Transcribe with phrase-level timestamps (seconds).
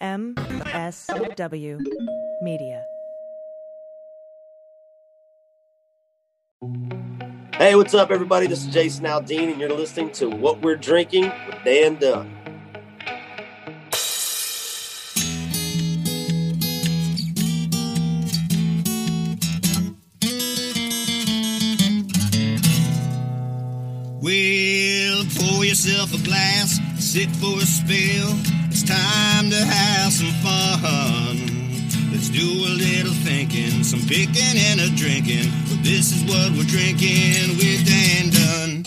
[0.00, 1.78] MSW
[2.40, 2.82] Media.
[7.54, 8.46] Hey, what's up, everybody?
[8.46, 12.34] This is Jason Aldean, and you're listening to What We're Drinking with Dan Dunn.
[24.22, 28.59] Well, pour yourself a glass, sit for a spill.
[28.82, 31.36] It's time to have some fun.
[32.10, 35.52] Let's do a little thinking, some picking and a drinking.
[35.68, 38.86] But this is what we're drinking with Dan Dunn.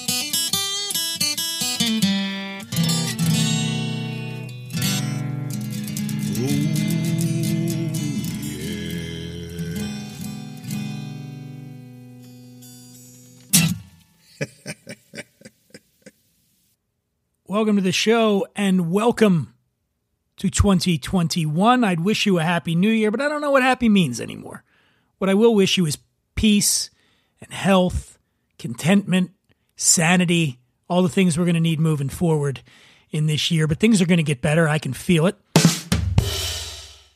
[14.39, 14.53] Oh.
[17.45, 19.53] Welcome to the show and welcome
[20.43, 21.85] to 2021.
[21.85, 24.65] I'd wish you a happy new year, but I don't know what happy means anymore.
[25.17, 25.97] What I will wish you is
[26.35, 26.89] peace
[27.39, 28.19] and health,
[28.59, 29.31] contentment,
[29.77, 30.59] sanity,
[30.89, 32.61] all the things we're going to need moving forward
[33.09, 33.67] in this year.
[33.67, 34.67] But things are going to get better.
[34.67, 35.37] I can feel it.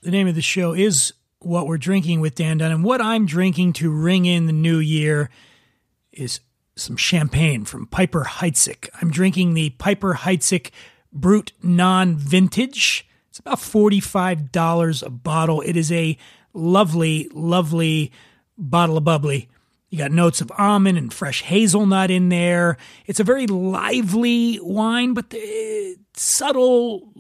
[0.02, 2.71] The name of the show is What We're Drinking with Dan Dunn.
[2.71, 5.30] And what I'm drinking to ring in the new year
[6.13, 6.39] is
[6.77, 8.87] some champagne from Piper Heidsieck.
[9.02, 10.71] I'm drinking the Piper Heidsieck
[11.11, 13.03] Brut Non Vintage.
[13.38, 15.61] It's about $45 a bottle.
[15.61, 16.17] It is a
[16.53, 18.11] lovely, lovely
[18.57, 19.47] bottle of bubbly.
[19.89, 22.77] You got notes of almond and fresh hazelnut in there.
[23.05, 27.13] It's a very lively wine, but the subtle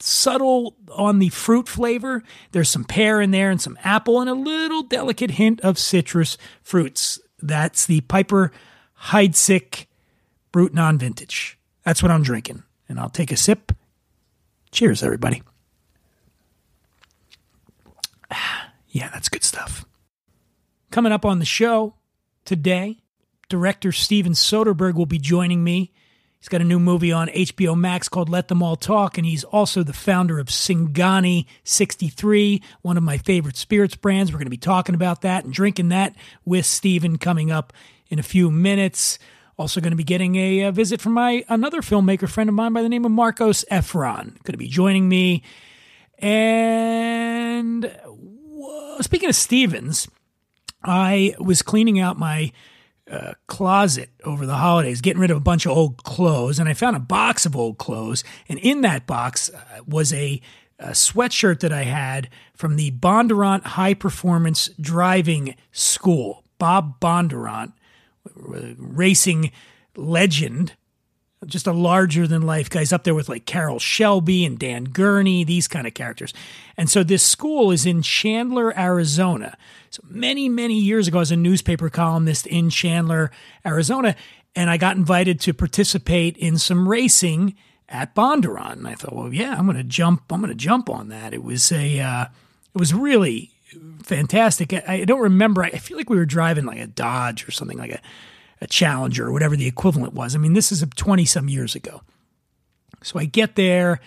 [0.00, 2.22] subtle on the fruit flavor.
[2.52, 6.38] There's some pear in there and some apple and a little delicate hint of citrus
[6.62, 7.20] fruits.
[7.40, 8.52] That's the Piper
[9.08, 9.84] Heidsieck
[10.50, 11.58] Brut Non Vintage.
[11.84, 12.62] That's what I'm drinking.
[12.88, 13.72] And I'll take a sip.
[14.70, 15.42] Cheers, everybody.
[18.90, 19.84] Yeah, that's good stuff.
[20.90, 21.96] Coming up on the show
[22.46, 23.02] today,
[23.50, 25.92] director Steven Soderbergh will be joining me.
[26.40, 29.44] He's got a new movie on HBO Max called Let Them All Talk, and he's
[29.44, 34.32] also the founder of Singani 63, one of my favorite spirits brands.
[34.32, 36.16] We're going to be talking about that and drinking that
[36.46, 37.74] with Steven coming up
[38.08, 39.18] in a few minutes.
[39.58, 42.72] Also, going to be getting a, a visit from my another filmmaker friend of mine
[42.72, 44.40] by the name of Marcos Efron.
[44.44, 45.42] Going to be joining me.
[46.18, 47.92] And
[49.00, 50.08] speaking of Stevens,
[50.84, 52.52] I was cleaning out my
[53.10, 56.74] uh, closet over the holidays, getting rid of a bunch of old clothes, and I
[56.74, 58.22] found a box of old clothes.
[58.48, 60.40] And in that box uh, was a,
[60.78, 66.44] a sweatshirt that I had from the Bondurant High Performance Driving School.
[66.58, 67.72] Bob Bondurant, uh,
[68.34, 69.50] racing
[69.96, 70.74] legend,
[71.46, 75.44] just a larger than life guys up there with like Carroll Shelby and Dan Gurney,
[75.44, 76.34] these kind of characters.
[76.76, 79.56] And so this school is in Chandler, Arizona.
[79.90, 83.30] So many, many years ago, I was a newspaper columnist in Chandler,
[83.64, 84.16] Arizona,
[84.54, 87.54] and I got invited to participate in some racing
[87.88, 88.72] at Bondurant.
[88.72, 90.24] And I thought, well, yeah, I'm going to jump.
[90.30, 91.32] I'm going to jump on that.
[91.32, 92.24] It was a, uh,
[92.74, 93.52] it was really
[94.02, 94.72] fantastic.
[94.72, 95.62] I, I don't remember.
[95.62, 98.00] I feel like we were driving like a Dodge or something like a,
[98.60, 100.34] a Challenger or whatever the equivalent was.
[100.34, 102.02] I mean, this is 20 some years ago.
[103.02, 104.00] So I get there,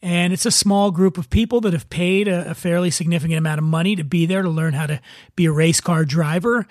[0.00, 3.58] and it's a small group of people that have paid a, a fairly significant amount
[3.58, 5.00] of money to be there to learn how to
[5.36, 6.66] be a race car driver.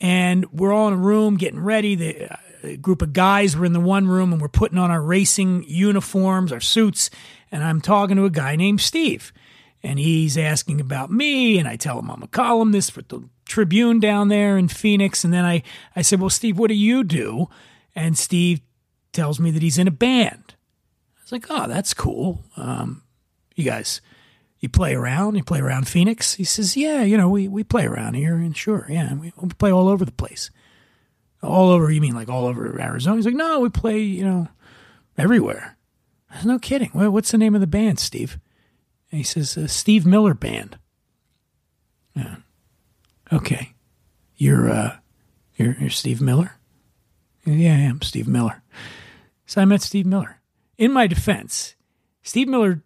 [0.00, 1.94] And we're all in a room getting ready.
[1.94, 4.90] The uh, a group of guys were in the one room, and we're putting on
[4.90, 7.10] our racing uniforms, our suits.
[7.50, 9.32] And I'm talking to a guy named Steve
[9.82, 13.22] and he's asking about me and i tell him i'm a columnist for the
[13.52, 15.24] tribune down there in phoenix.
[15.24, 15.62] And then i,
[15.94, 17.48] I said well steve what do you do?
[17.94, 18.60] And steve
[19.12, 20.54] tells me that he's in a band.
[21.18, 22.44] I was like oh that's cool.
[22.56, 23.02] Um,
[23.54, 24.00] you guys
[24.60, 25.34] you play around?
[25.34, 26.34] You play around phoenix?
[26.34, 29.48] He says yeah you know we, we play around here and sure yeah we, we
[29.50, 30.50] play all over the place.
[31.42, 31.90] All over?
[31.90, 33.16] You mean like all over arizona?
[33.16, 34.48] He's like no we play you know
[35.18, 35.76] everywhere.
[36.42, 36.88] No kidding.
[36.88, 38.38] What's the name of the band steve
[39.12, 40.78] and he says, uh, Steve Miller Band.
[42.16, 42.36] Yeah.
[43.32, 43.74] Okay.
[44.36, 44.96] You're, uh,
[45.54, 46.56] you're, you're Steve Miller?
[47.44, 48.62] Yeah, I am Steve Miller.
[49.46, 50.40] So I met Steve Miller.
[50.78, 51.76] In my defense,
[52.22, 52.82] Steve Miller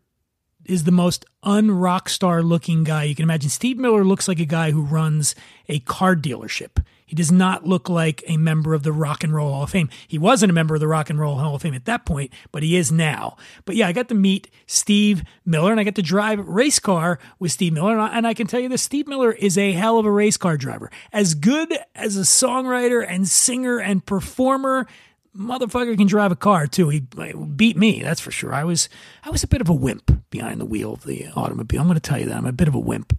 [0.65, 3.49] is the most unrock star looking guy you can imagine.
[3.49, 5.37] Steve Miller looks like a guy who runs
[5.69, 6.85] a car dealership.
[7.07, 9.89] He does not look like a member of the Rock and Roll Hall of Fame.
[10.09, 12.33] He wasn't a member of the Rock and Roll Hall of Fame at that point,
[12.51, 13.37] but he is now.
[13.65, 17.21] But yeah, I got to meet Steve Miller and I got to drive race car
[17.39, 17.93] with Steve Miller.
[17.93, 20.11] And I, and I can tell you this Steve Miller is a hell of a
[20.11, 20.91] race car driver.
[21.13, 24.89] As good as a songwriter and singer and performer,
[25.37, 26.89] motherfucker can drive a car too.
[26.89, 28.53] He beat me, that's for sure.
[28.53, 28.89] I was
[29.23, 31.81] I was a bit of a wimp behind the wheel of the automobile.
[31.81, 33.17] I'm going to tell you that I'm a bit of a wimp.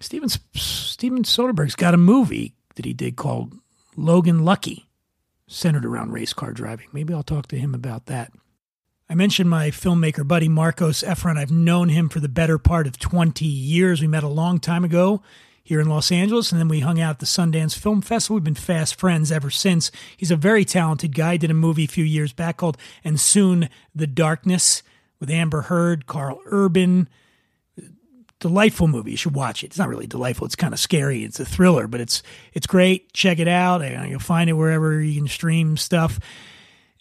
[0.00, 3.52] Steven Steven Soderbergh's got a movie that he did called
[3.94, 4.88] Logan Lucky,
[5.46, 6.86] centered around race car driving.
[6.94, 8.32] Maybe I'll talk to him about that.
[9.06, 11.36] I mentioned my filmmaker buddy Marcos Efron.
[11.36, 14.00] I've known him for the better part of 20 years.
[14.00, 15.22] We met a long time ago
[15.62, 18.36] here in Los Angeles, and then we hung out at the Sundance Film Festival.
[18.36, 19.90] We've been fast friends ever since.
[20.16, 21.36] He's a very talented guy.
[21.36, 24.82] Did a movie a few years back called And Soon the Darkness
[25.18, 27.10] with Amber Heard, Karl Urban.
[28.40, 29.12] Delightful movie.
[29.12, 29.68] You should watch it.
[29.68, 30.46] It's not really delightful.
[30.46, 31.24] It's kind of scary.
[31.24, 32.22] It's a thriller, but it's
[32.52, 33.12] it's great.
[33.12, 33.82] Check it out.
[34.08, 36.18] You'll find it wherever you can stream stuff.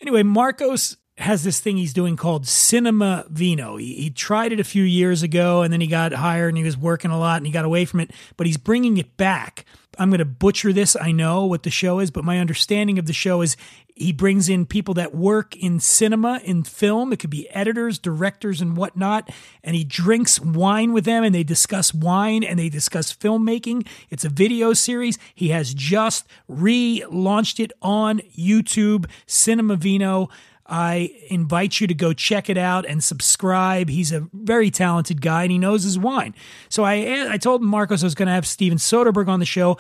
[0.02, 3.76] Anyway, Marcos has this thing he's doing called Cinema Vino.
[3.76, 6.64] He, he, tried it a few years ago and then he got hired and he
[6.64, 9.66] was working a lot and he got away from it, but he's bringing it back.
[10.00, 10.96] I'm going to butcher this.
[11.00, 13.58] I know what the show is, but my understanding of the show is
[13.94, 17.12] he brings in people that work in cinema, in film.
[17.12, 19.30] It could be editors, directors, and whatnot.
[19.62, 23.86] And he drinks wine with them and they discuss wine and they discuss filmmaking.
[24.10, 25.20] It's a video series.
[25.36, 30.30] He has just relaunched it on YouTube, Cinema Vino.
[30.70, 33.90] I invite you to go check it out and subscribe.
[33.90, 36.36] He's a very talented guy and he knows his wine.
[36.70, 39.78] So I, I told Marcos I was going to have Steven Soderbergh on the show,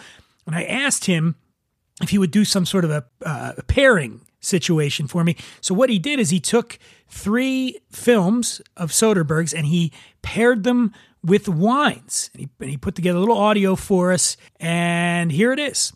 [0.47, 1.35] and I asked him
[2.01, 5.35] if he would do some sort of a, uh, pairing situation for me.
[5.61, 9.91] So what he did is he took three films of Soderbergh's and he
[10.21, 10.93] paired them
[11.23, 12.29] with wines.
[12.33, 15.93] And he, and he put together a little audio for us, and here it is.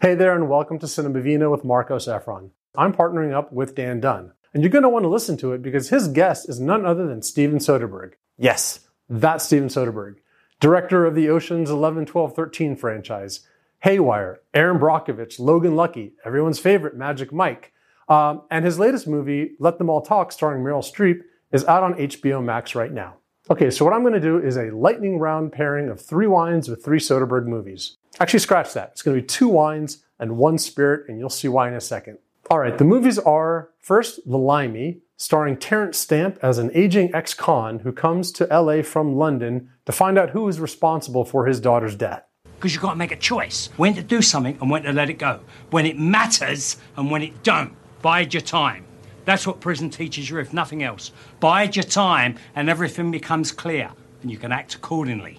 [0.00, 2.50] Hey there, and welcome to Cinema Vino with Marcos Efron.
[2.76, 4.32] I'm partnering up with Dan Dunn.
[4.54, 7.06] And you're going to want to listen to it because his guest is none other
[7.06, 8.12] than Steven Soderbergh.
[8.36, 10.16] Yes, that's Steven Soderbergh,
[10.60, 13.40] director of the Ocean's 11, 12, 13 franchise,
[13.80, 17.72] Haywire, Erin Brockovich, Logan Lucky, everyone's favorite Magic Mike.
[18.08, 21.20] Um, and his latest movie, Let Them All Talk, starring Meryl Streep,
[21.52, 23.16] is out on HBO Max right now.
[23.50, 26.68] Okay, so what I'm going to do is a lightning round pairing of three wines
[26.68, 27.96] with three Soderbergh movies.
[28.20, 28.90] Actually, scratch that.
[28.92, 31.80] It's going to be two wines and one spirit, and you'll see why in a
[31.80, 32.18] second.
[32.50, 37.34] All right, the movies are first The Limey, starring Terence Stamp as an aging ex
[37.34, 41.60] con who comes to LA from London to find out who is responsible for his
[41.60, 42.22] daughter's death.
[42.56, 45.10] Because you've got to make a choice when to do something and when to let
[45.10, 45.40] it go,
[45.72, 47.74] when it matters and when it don't.
[48.00, 48.86] Bide your time.
[49.26, 51.12] That's what prison teaches you, if nothing else.
[51.40, 53.90] Bide your time and everything becomes clear
[54.22, 55.38] and you can act accordingly.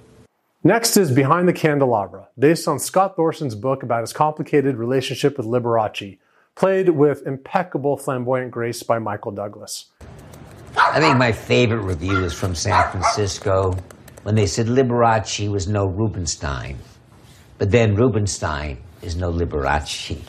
[0.63, 5.47] Next is Behind the Candelabra, based on Scott Thorson's book about his complicated relationship with
[5.47, 6.19] Liberace
[6.59, 9.85] played with impeccable flamboyant grace by Michael Douglas.
[10.75, 13.77] I think my favorite review is from San Francisco
[14.23, 16.77] when they said Liberace was no Rubinstein,
[17.57, 20.19] but then Rubinstein is no Liberace.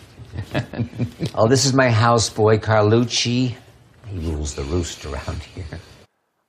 [1.34, 3.56] oh, this is my houseboy, Carlucci.
[4.06, 5.80] He rules the roost around here.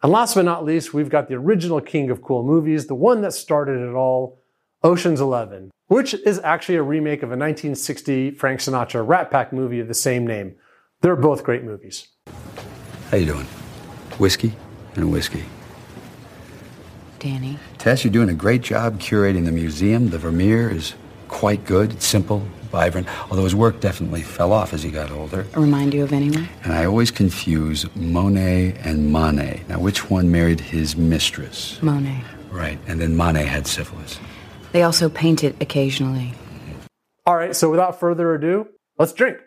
[0.04, 3.22] And last but not least, we've got the original king of cool movies, the one
[3.22, 4.40] that started it all,
[4.84, 9.82] Ocean's Eleven, which is actually a remake of a 1960 Frank Sinatra Rat Pack movie
[9.82, 10.56] of the same name.
[11.02, 12.08] They're both great movies.
[13.10, 13.46] How you doing?
[14.18, 14.54] Whiskey
[14.96, 15.44] and whiskey.
[17.20, 17.60] Danny.
[17.78, 20.12] Tess, you're doing a great job curating the museum.
[20.12, 20.94] The Vermeer is
[21.28, 21.92] quite good.
[21.92, 22.40] It's simple,
[22.72, 25.46] vibrant, although his work definitely fell off as he got older.
[25.58, 26.48] Remind you of anyone?
[26.64, 29.66] And I always confuse Monet and Manet.
[29.68, 31.84] Now, which one married his mistress?
[31.84, 32.24] Monet.
[32.50, 34.20] Right, and then Manet had syphilis.
[34.72, 36.34] They also paint it occasionally.
[37.26, 39.38] All right, so without further ado, let's drink.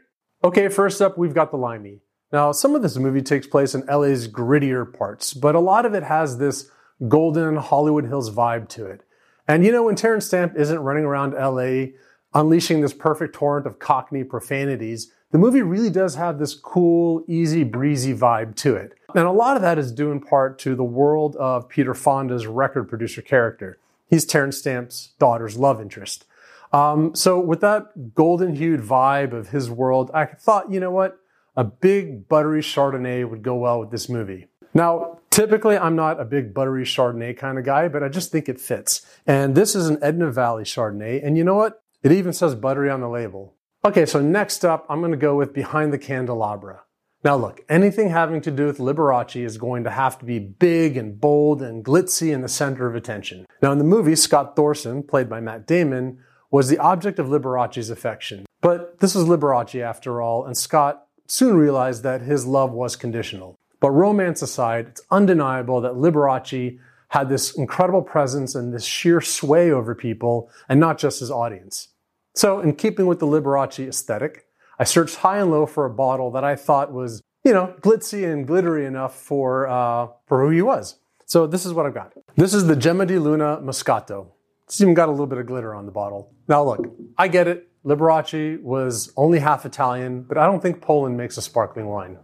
[0.42, 2.00] Okay, first up, we've got the limey.
[2.32, 5.94] Now, some of this movie takes place in LA's grittier parts, but a lot of
[5.94, 6.70] it has this
[7.08, 9.02] golden Hollywood Hills vibe to it.
[9.48, 11.92] And you know, when Terence Stamp isn't running around LA
[12.34, 17.64] unleashing this perfect torrent of cockney profanities, the movie really does have this cool, easy
[17.64, 18.94] breezy vibe to it.
[19.14, 22.46] And a lot of that is due in part to the world of Peter Fonda's
[22.46, 23.78] record producer character.
[24.14, 26.24] He's Terence Stamp's daughter's love interest.
[26.72, 31.18] Um, so with that golden hued vibe of his world, I thought, you know what?
[31.56, 34.46] A big buttery Chardonnay would go well with this movie.
[34.72, 38.48] Now, typically I'm not a big buttery Chardonnay kind of guy, but I just think
[38.48, 39.04] it fits.
[39.26, 41.20] And this is an Edna Valley Chardonnay.
[41.26, 41.82] And you know what?
[42.04, 43.54] It even says buttery on the label.
[43.84, 46.83] Okay, so next up, I'm going to go with Behind the Candelabra.
[47.24, 50.98] Now look, anything having to do with Liberace is going to have to be big
[50.98, 53.46] and bold and glitzy in the center of attention.
[53.62, 56.18] Now in the movie, Scott Thorson, played by Matt Damon,
[56.50, 58.44] was the object of Liberace's affection.
[58.60, 63.58] But this was Liberace after all, and Scott soon realized that his love was conditional.
[63.80, 66.78] But romance aside, it's undeniable that Liberace
[67.08, 71.88] had this incredible presence and this sheer sway over people, and not just his audience.
[72.34, 74.46] So in keeping with the Liberace aesthetic,
[74.78, 78.30] I searched high and low for a bottle that I thought was, you know, glitzy
[78.30, 80.98] and glittery enough for, uh, for who he was.
[81.26, 82.12] So this is what I've got.
[82.36, 84.28] This is the Gemma di Luna Moscato.
[84.64, 86.32] It's even got a little bit of glitter on the bottle.
[86.48, 87.68] Now look, I get it.
[87.84, 92.18] Liberace was only half Italian, but I don't think Poland makes a sparkling wine.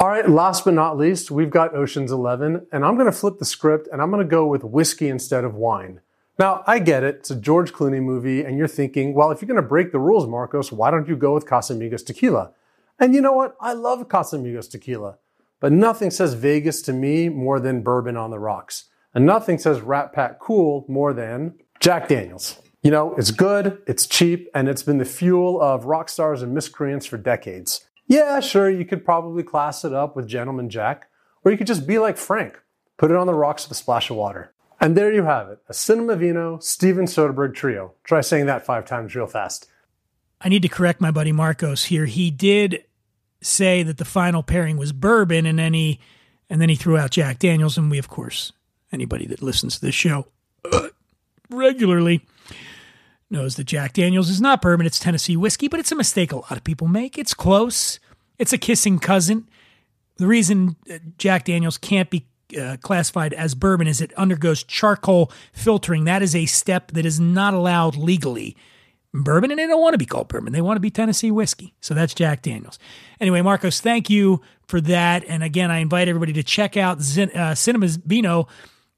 [0.00, 3.38] All right, last but not least, we've got Ocean's 11, and I'm going to flip
[3.38, 6.00] the script and I'm going to go with whiskey instead of wine.
[6.38, 7.16] Now, I get it.
[7.16, 9.98] It's a George Clooney movie, and you're thinking, well, if you're going to break the
[9.98, 12.52] rules, Marcos, why don't you go with Casamigos tequila?
[12.98, 13.56] And you know what?
[13.60, 15.16] I love Casamigos tequila,
[15.60, 18.84] but nothing says Vegas to me more than bourbon on the rocks.
[19.14, 22.60] And nothing says Rat Pack cool more than Jack Daniels.
[22.82, 26.54] You know, it's good, it's cheap, and it's been the fuel of rock stars and
[26.54, 27.86] miscreants for decades.
[28.06, 31.08] Yeah, sure, you could probably class it up with Gentleman Jack,
[31.44, 32.60] or you could just be like Frank,
[32.98, 34.52] put it on the rocks with a splash of water.
[34.80, 37.94] And there you have it, a Cinema Vino Steven Soderbergh trio.
[38.04, 39.68] Try saying that five times real fast.
[40.40, 42.04] I need to correct my buddy Marcos here.
[42.04, 42.84] He did
[43.40, 46.00] say that the final pairing was bourbon, and then he
[46.48, 48.52] and then he threw out Jack Daniels, and we, of course,
[48.92, 50.26] anybody that listens to this show
[51.50, 52.24] regularly
[53.30, 56.36] knows that Jack Daniels is not bourbon, it's Tennessee whiskey, but it's a mistake a
[56.36, 57.18] lot of people make.
[57.18, 57.98] It's close,
[58.38, 59.48] it's a kissing cousin.
[60.18, 65.30] The reason uh, Jack Daniels can't be uh, classified as bourbon is it undergoes charcoal
[65.52, 66.04] filtering.
[66.04, 68.56] That is a step that is not allowed legally.
[69.12, 70.52] Bourbon, and they don't want to be called bourbon.
[70.52, 71.74] They want to be Tennessee whiskey.
[71.80, 72.78] So that's Jack Daniels.
[73.18, 75.24] Anyway, Marcos, thank you for that.
[75.26, 77.98] And again, I invite everybody to check out Zin- uh, Cinemas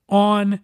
[0.08, 0.60] on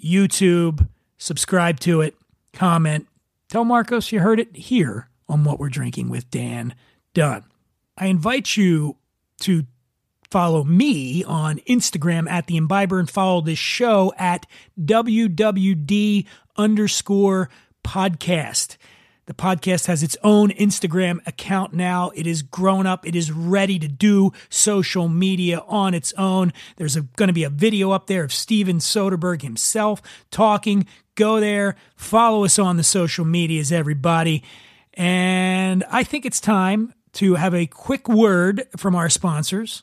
[0.00, 0.88] YouTube.
[1.18, 2.14] Subscribe to it
[2.52, 3.06] comment.
[3.48, 6.74] Tell Marcos you heard it here on What We're Drinking with Dan
[7.14, 7.44] Dunn.
[7.96, 8.96] I invite you
[9.40, 9.64] to
[10.36, 14.44] follow me on Instagram at the Imbiber and follow this show at
[14.78, 16.26] WWD
[16.58, 17.48] underscore
[17.82, 18.76] podcast.
[19.24, 22.10] The podcast has its own Instagram account now.
[22.14, 23.06] It is grown up.
[23.06, 26.52] It is ready to do social media on its own.
[26.76, 30.86] There's going to be a video up there of Steven Soderbergh himself talking.
[31.14, 34.44] Go there, follow us on the social medias, everybody.
[34.92, 39.82] And I think it's time to have a quick word from our sponsors.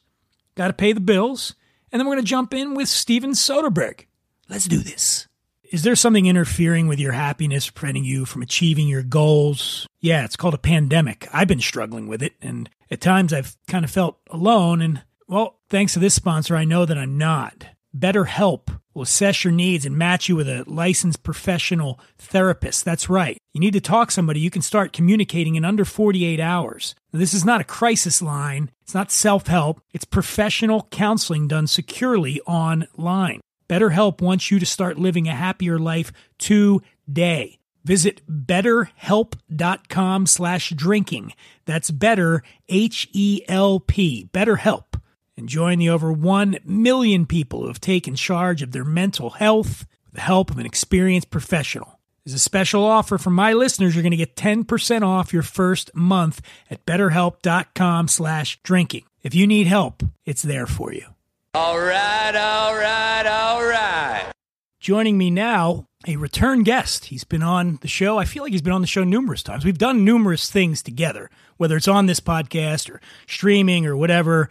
[0.56, 1.56] Got to pay the bills.
[1.92, 4.06] And then we're going to jump in with Steven Soderbergh.
[4.50, 5.28] Let's do this.
[5.72, 9.88] Is there something interfering with your happiness, preventing you from achieving your goals?
[10.00, 11.28] Yeah, it's called a pandemic.
[11.34, 14.82] I've been struggling with it, and at times I've kind of felt alone.
[14.82, 17.66] And, well, thanks to this sponsor, I know that I'm not.
[17.96, 22.86] BetterHelp will assess your needs and match you with a licensed professional therapist.
[22.86, 23.38] That's right.
[23.54, 26.96] You need to talk to somebody you can start communicating in under 48 hours.
[27.12, 28.72] Now, this is not a crisis line.
[28.82, 29.82] It's not self-help.
[29.94, 33.42] It's professional counseling done securely online.
[33.70, 37.60] BetterHelp wants you to start living a happier life today.
[37.84, 41.34] Visit betterhelp.com slash drinking.
[41.66, 44.93] That's better, H-E-L-P, BetterHelp.
[45.36, 49.86] And join the over 1 million people who have taken charge of their mental health
[50.06, 52.00] with the help of an experienced professional.
[52.26, 55.94] As a special offer for my listeners, you're going to get 10% off your first
[55.94, 59.04] month at betterhelp.com slash drinking.
[59.24, 61.06] If you need help, it's there for you.
[61.54, 64.32] All right, all right, all right.
[64.80, 67.06] Joining me now, a return guest.
[67.06, 68.18] He's been on the show.
[68.18, 69.64] I feel like he's been on the show numerous times.
[69.64, 74.50] We've done numerous things together, whether it's on this podcast or streaming or whatever.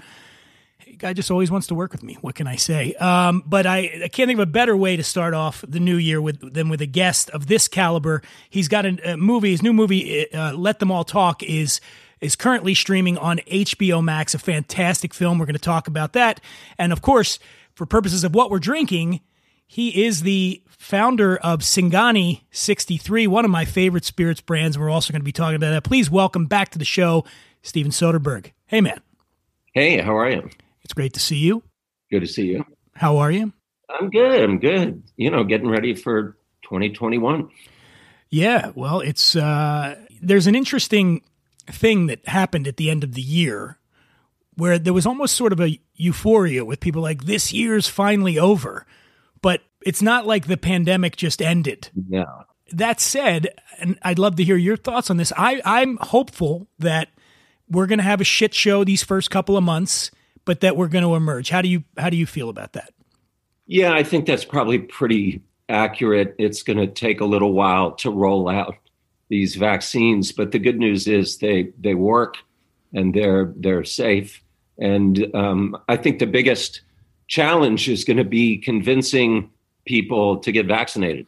[0.99, 2.19] Guy just always wants to work with me.
[2.21, 2.95] What can I say?
[2.95, 5.97] Um, but I, I can't think of a better way to start off the new
[5.97, 8.23] year with than with a guest of this caliber.
[8.51, 9.51] He's got a, a movie.
[9.51, 11.81] His new movie, uh, "Let Them All Talk," is
[12.21, 14.35] is currently streaming on HBO Max.
[14.35, 15.39] A fantastic film.
[15.39, 16.41] We're going to talk about that,
[16.79, 17.39] and of course,
[17.75, 19.21] for purposes of what we're drinking,
[19.67, 24.79] he is the founder of Singani 63, one of my favorite spirits brands.
[24.79, 25.85] We're also going to be talking about that.
[25.85, 27.25] Please welcome back to the show,
[27.63, 28.53] Steven Soderbergh.
[28.67, 29.01] Hey, man.
[29.73, 30.51] Hey, how are you?
[30.85, 31.63] It's great to see you.
[32.11, 32.65] Good to see you.
[32.95, 33.53] How are you?
[33.89, 34.43] I'm good.
[34.43, 35.03] I'm good.
[35.17, 37.49] You know, getting ready for 2021.
[38.31, 41.23] Yeah, well, it's uh there's an interesting
[41.67, 43.79] thing that happened at the end of the year
[44.57, 48.87] where there was almost sort of a euphoria with people like this year's finally over.
[49.41, 51.91] But it's not like the pandemic just ended.
[52.09, 52.25] Yeah.
[52.73, 53.49] That said,
[53.79, 55.33] and I'd love to hear your thoughts on this.
[55.37, 57.09] I I'm hopeful that
[57.69, 60.11] we're going to have a shit show these first couple of months
[60.45, 61.51] but that we're going to emerge.
[61.51, 62.93] How do you how do you feel about that?
[63.67, 66.35] Yeah, I think that's probably pretty accurate.
[66.39, 68.77] It's going to take a little while to roll out
[69.29, 72.37] these vaccines, but the good news is they they work
[72.93, 74.43] and they're they're safe.
[74.79, 76.83] And um, I think the biggest
[77.29, 79.51] challenge is going to be convincing
[79.87, 81.27] people to get vaccinated.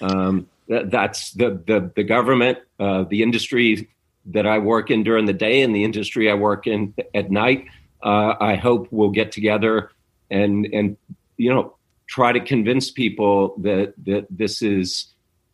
[0.00, 3.88] Um, that, that's the the, the government, uh, the industry
[4.26, 7.66] that I work in during the day and the industry I work in at night.
[8.04, 9.90] Uh, I hope we'll get together
[10.30, 10.96] and and
[11.36, 11.74] you know
[12.06, 15.06] try to convince people that that this is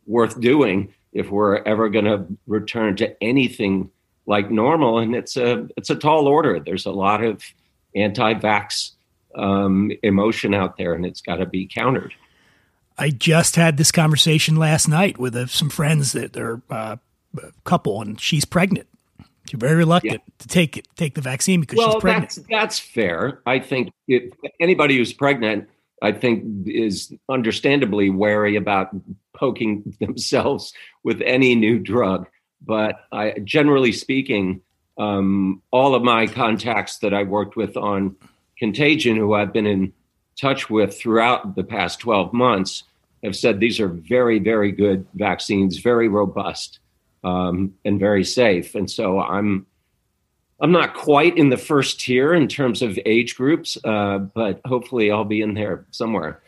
[0.05, 3.89] worth doing if we're ever going to return to anything
[4.25, 4.99] like normal.
[4.99, 6.59] And it's a it's a tall order.
[6.59, 7.43] There's a lot of
[7.95, 8.91] anti-vax
[9.35, 12.13] um, emotion out there, and it's got to be countered.
[12.97, 16.97] I just had this conversation last night with uh, some friends that are uh,
[17.41, 18.87] a couple, and she's pregnant.
[19.51, 20.33] She's very reluctant yeah.
[20.39, 22.29] to take it, take the vaccine because well, she's pregnant.
[22.29, 23.41] That's, that's fair.
[23.45, 24.31] I think if
[24.61, 25.67] anybody who's pregnant,
[26.01, 28.95] I think is understandably wary about
[29.33, 30.71] poking themselves
[31.03, 32.27] with any new drug.
[32.65, 34.61] But I, generally speaking,
[34.97, 38.15] um, all of my contacts that I worked with on
[38.57, 39.91] Contagion, who I've been in
[40.39, 42.83] touch with throughout the past 12 months,
[43.21, 46.79] have said these are very, very good vaccines, very robust
[47.23, 48.75] um, and very safe.
[48.75, 49.65] And so I'm
[50.59, 55.09] I'm not quite in the first tier in terms of age groups, uh, but hopefully
[55.11, 56.41] I'll be in there somewhere.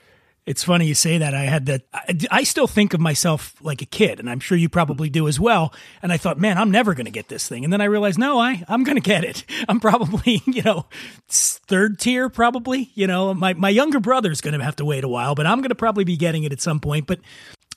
[0.46, 1.34] It's funny you say that.
[1.34, 1.84] I had that.
[1.94, 5.30] I, I, still think of myself like a kid, and I'm sure you probably do
[5.30, 5.74] as well.
[6.02, 7.64] And I thought, man, I'm never going to get this thing.
[7.64, 9.46] And then I realized, no, I I'm going to get it.
[9.70, 10.86] I'm probably you know
[11.30, 12.92] third tier, probably.
[12.94, 15.60] You know, my my younger brother's going to have to wait a while, but I'm
[15.60, 17.08] going to probably be getting it at some point.
[17.08, 17.22] But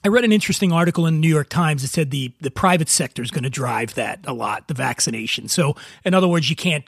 [0.06, 2.88] I read an interesting article in the New York Times that said the the private
[2.88, 5.48] sector is going to drive that a lot, the vaccination.
[5.48, 6.84] So, in other words, you can't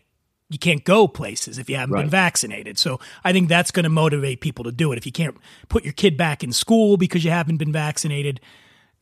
[0.48, 2.02] you can't go places if you haven't right.
[2.02, 2.78] been vaccinated.
[2.78, 4.98] So I think that's going to motivate people to do it.
[4.98, 5.36] If you can't
[5.68, 8.40] put your kid back in school because you haven't been vaccinated,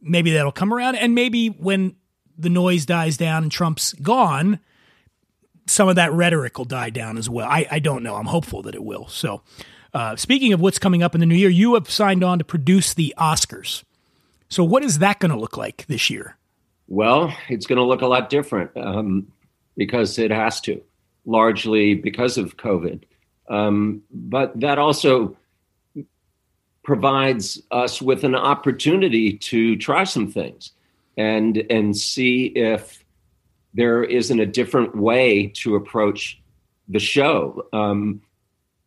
[0.01, 0.97] maybe that'll come around.
[0.97, 1.97] And maybe when
[2.39, 4.61] the noise dies down and Trump's gone,
[5.67, 7.49] some of that rhetoric will die down as well.
[7.49, 8.15] I, I don't know.
[8.15, 9.09] I'm hopeful that it will.
[9.09, 9.43] So,
[9.93, 12.45] uh, speaking of what's coming up in the new year, you have signed on to
[12.45, 13.85] produce the Oscars.
[14.49, 16.37] So, what is that going to look like this year?
[16.89, 19.27] Well, it's going to look a lot different um,
[19.77, 20.81] because it has to
[21.25, 23.03] largely because of COVID.
[23.49, 25.37] Um, but that also
[26.83, 30.71] provides us with an opportunity to try some things
[31.17, 33.05] and and see if
[33.75, 36.41] there isn't a different way to approach
[36.89, 37.67] the show.
[37.73, 38.23] Um,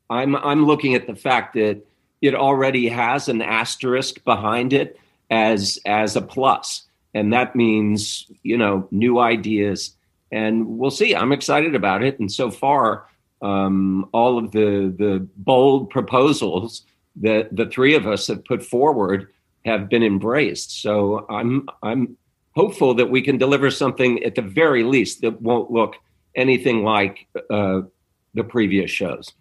[0.10, 1.86] I'm I'm looking at the fact that
[2.22, 4.98] it already has an asterisk behind it
[5.30, 9.96] as as a plus, and that means you know new ideas
[10.32, 11.16] and we'll see.
[11.16, 12.20] I'm excited about it.
[12.20, 13.08] And so far,
[13.42, 16.84] um, all of the the bold proposals
[17.18, 19.28] that the three of us have put forward
[19.66, 20.82] have been embraced.
[20.82, 22.18] So I'm I'm
[22.52, 25.96] hopeful that we can deliver something at the very least that won't look
[26.36, 27.82] anything like uh,
[28.34, 29.32] the previous shows.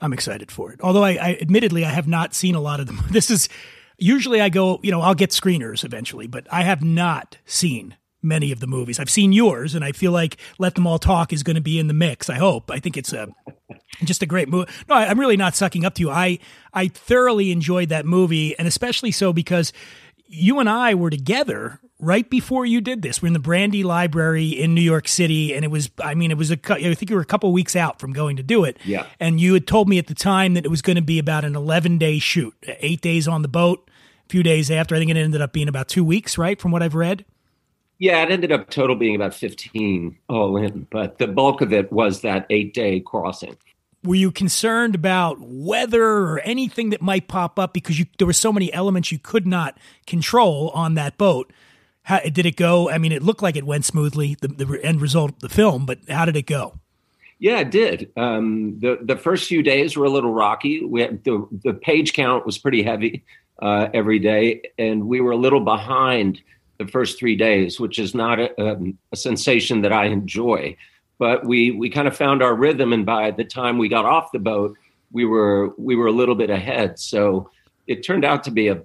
[0.00, 0.80] I'm excited for it.
[0.80, 3.00] Although I, I admittedly I have not seen a lot of them.
[3.10, 3.48] This is
[3.98, 8.50] usually I go, you know, I'll get screeners eventually, but I have not seen many
[8.50, 8.98] of the movies.
[8.98, 11.78] I've seen yours, and I feel like Let Them All Talk is going to be
[11.78, 12.28] in the mix.
[12.30, 12.70] I hope.
[12.70, 13.28] I think it's a
[14.04, 14.70] just a great movie.
[14.88, 16.10] No, I, I'm really not sucking up to you.
[16.10, 16.38] I
[16.72, 19.72] I thoroughly enjoyed that movie, and especially so because
[20.26, 23.20] you and I were together right before you did this.
[23.20, 26.36] We're in the Brandy Library in New York City, and it was, I mean, it
[26.36, 28.78] was a, I think you were a couple weeks out from going to do it.
[28.84, 29.06] Yeah.
[29.18, 31.44] And you had told me at the time that it was going to be about
[31.44, 33.87] an 11 day shoot, eight days on the boat,
[34.28, 34.94] few days after.
[34.94, 36.60] I think it ended up being about two weeks, right?
[36.60, 37.24] From what I've read.
[37.98, 41.90] Yeah, it ended up total being about 15 all in, but the bulk of it
[41.92, 43.56] was that eight day crossing.
[44.04, 48.32] Were you concerned about weather or anything that might pop up because you, there were
[48.32, 51.52] so many elements you could not control on that boat?
[52.02, 52.88] How, did it go?
[52.88, 55.84] I mean, it looked like it went smoothly, the, the end result of the film,
[55.84, 56.78] but how did it go?
[57.40, 58.10] Yeah, it did.
[58.16, 60.84] Um, the the first few days were a little rocky.
[60.84, 63.24] We had, the the page count was pretty heavy
[63.60, 66.40] uh, every day, and we were a little behind
[66.78, 70.76] the first three days, which is not a, um, a, sensation that I enjoy.
[71.18, 74.30] But we we kind of found our rhythm, and by the time we got off
[74.32, 74.76] the boat,
[75.10, 76.98] we were we were a little bit ahead.
[77.00, 77.50] So
[77.88, 78.80] it turned out to be a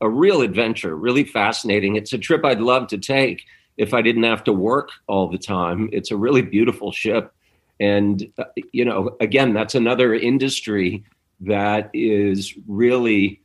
[0.00, 1.96] a real adventure, really fascinating.
[1.96, 3.44] It's a trip I'd love to take
[3.76, 5.88] if I didn't have to work all the time.
[5.92, 7.32] It's a really beautiful ship,
[7.80, 11.04] and uh, you know, again, that's another industry
[11.40, 13.40] that is really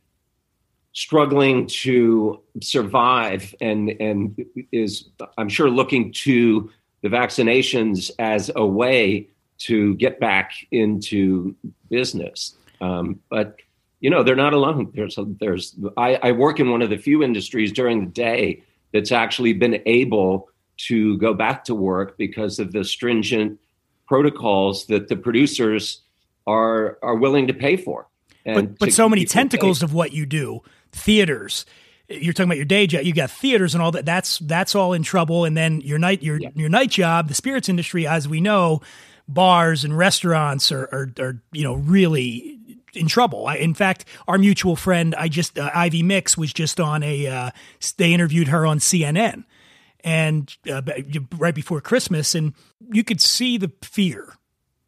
[0.94, 6.70] struggling to survive and and is I'm sure looking to
[7.02, 9.28] the vaccinations as a way
[9.58, 11.54] to get back into
[11.90, 12.56] business.
[12.80, 13.56] Um, but
[14.00, 14.92] you know they're not alone.
[14.94, 18.62] There's a, there's I, I work in one of the few industries during the day
[18.92, 23.58] that's actually been able to go back to work because of the stringent
[24.06, 26.02] protocols that the producers
[26.46, 28.06] are are willing to pay for.
[28.46, 30.62] And but, but so many tentacles of what you do
[30.94, 31.66] theaters,
[32.08, 33.02] you're talking about your day job.
[33.02, 34.04] You got theaters and all that.
[34.04, 35.44] That's that's all in trouble.
[35.44, 38.80] And then your night your your night job, the spirits industry, as we know,
[39.26, 42.58] bars and restaurants are are, are you know really
[42.94, 43.46] in trouble.
[43.46, 47.26] I, in fact, our mutual friend, I just uh, Ivy Mix was just on a.
[47.26, 47.50] Uh,
[47.96, 49.44] they interviewed her on CNN,
[50.02, 50.82] and uh,
[51.36, 52.54] right before Christmas, and
[52.92, 54.34] you could see the fear.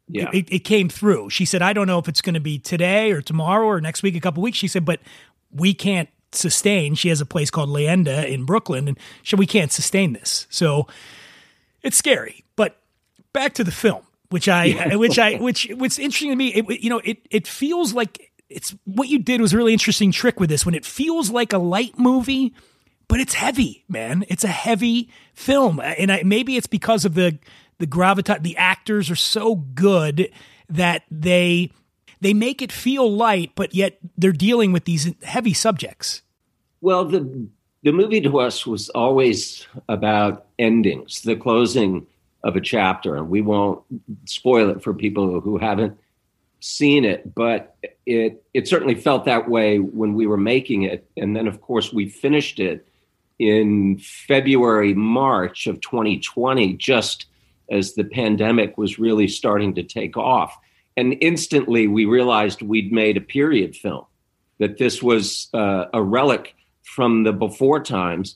[0.09, 0.29] Yeah.
[0.31, 1.31] It, it came through.
[1.31, 4.03] She said, "I don't know if it's going to be today or tomorrow or next
[4.03, 5.01] week, a couple weeks." She said, "But
[5.51, 9.71] we can't sustain." She has a place called Leyenda in Brooklyn, and she we can't
[9.71, 10.47] sustain this.
[10.49, 10.87] So
[11.81, 12.43] it's scary.
[12.55, 12.79] But
[13.33, 16.89] back to the film which I, which I, which, what's interesting to me, it, you
[16.89, 20.49] know, it, it feels like it's what you did was a really interesting trick with
[20.49, 22.53] this when it feels like a light movie,
[23.07, 24.25] but it's heavy, man.
[24.29, 25.79] It's a heavy film.
[25.79, 27.39] And I, maybe it's because of the,
[27.79, 30.31] the gravitas, the actors are so good
[30.69, 31.71] that they,
[32.21, 36.21] they make it feel light, but yet they're dealing with these heavy subjects.
[36.81, 37.47] Well, the,
[37.83, 42.05] the movie to us was always about endings, the closing
[42.43, 43.83] of a chapter, and we won't
[44.25, 45.97] spoil it for people who haven't
[46.59, 47.75] seen it, but
[48.05, 51.93] it it certainly felt that way when we were making it, and then of course
[51.93, 52.87] we finished it
[53.39, 57.27] in February March of 2020, just
[57.69, 60.57] as the pandemic was really starting to take off,
[60.97, 64.05] and instantly we realized we'd made a period film,
[64.57, 68.35] that this was uh, a relic from the before times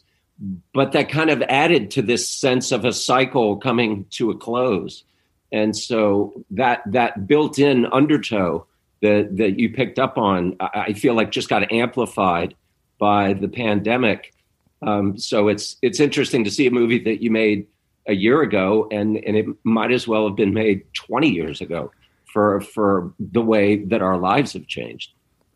[0.74, 5.04] but that kind of added to this sense of a cycle coming to a close.
[5.52, 8.66] And so that that built-in undertow
[9.02, 12.56] that that you picked up on i feel like just got amplified
[13.00, 14.34] by the pandemic.
[14.82, 17.68] Um, so it's it's interesting to see a movie that you made
[18.08, 21.92] a year ago and and it might as well have been made 20 years ago
[22.32, 25.12] for for the way that our lives have changed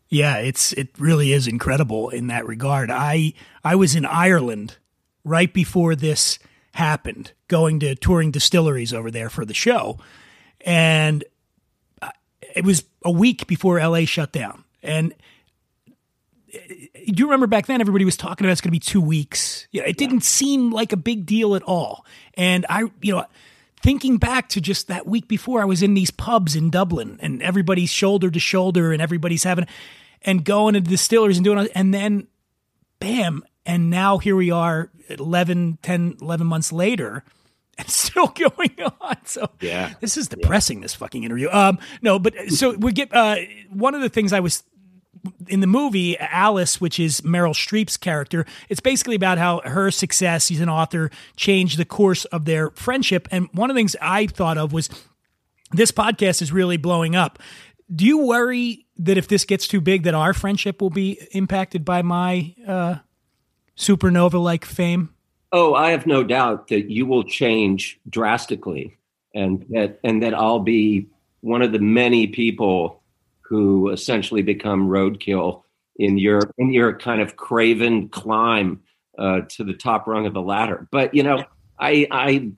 [0.09, 2.91] yeah, it's it really is incredible in that regard.
[2.91, 3.33] I
[3.63, 4.77] I was in Ireland
[5.23, 6.39] right before this
[6.73, 9.99] happened, going to touring distilleries over there for the show,
[10.61, 11.23] and
[12.01, 12.11] uh,
[12.55, 14.63] it was a week before LA shut down.
[14.83, 15.13] And
[16.51, 19.67] do you remember back then everybody was talking about it's going to be two weeks?
[19.71, 22.05] Yeah, it didn't seem like a big deal at all.
[22.35, 23.25] And I, you know
[23.85, 27.41] thinking back to just that week before, I was in these pubs in Dublin and
[27.43, 29.67] everybody's shoulder to shoulder and everybody's having,
[30.23, 32.27] and going to distilleries and doing, and then
[32.99, 33.43] bam.
[33.63, 37.23] And now here we are 11, 10, 11 months later
[37.77, 39.17] and still going on.
[39.25, 40.79] So yeah, this is depressing.
[40.79, 40.85] Yeah.
[40.85, 41.49] This fucking interview.
[41.51, 43.35] Um, no, but so we get uh,
[43.69, 44.63] one of the things I was
[45.47, 50.45] in the movie Alice, which is Meryl Streep's character, it's basically about how her success,
[50.45, 53.27] she's an author, changed the course of their friendship.
[53.31, 54.89] And one of the things I thought of was
[55.71, 57.39] this podcast is really blowing up.
[57.93, 61.85] Do you worry that if this gets too big, that our friendship will be impacted
[61.85, 62.95] by my uh,
[63.77, 65.13] supernova like fame?
[65.51, 68.97] Oh, I have no doubt that you will change drastically,
[69.33, 71.07] and that and that I'll be
[71.41, 73.01] one of the many people
[73.47, 75.63] who essentially become roadkill
[75.97, 78.81] in your in your kind of craven climb
[79.17, 80.87] uh, to the top rung of the ladder.
[80.91, 81.43] But you know,
[81.79, 82.51] I I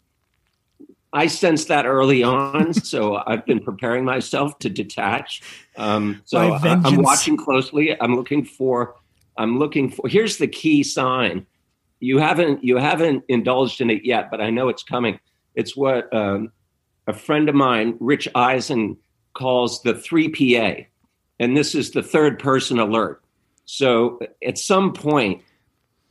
[1.14, 5.42] I sensed that early on, so I've been preparing myself to detach.
[5.78, 8.00] Um, so I, I'm watching closely.
[8.00, 8.96] I'm looking for.
[9.38, 10.08] I'm looking for.
[10.08, 11.46] Here's the key sign.
[12.00, 15.20] You haven't you haven't indulged in it yet, but I know it's coming.
[15.56, 16.52] It's what um,
[17.08, 18.98] a friend of mine, Rich Eisen,
[19.38, 20.86] calls the 3PA.
[21.40, 23.24] And this is the third person alert.
[23.66, 25.44] So at some point,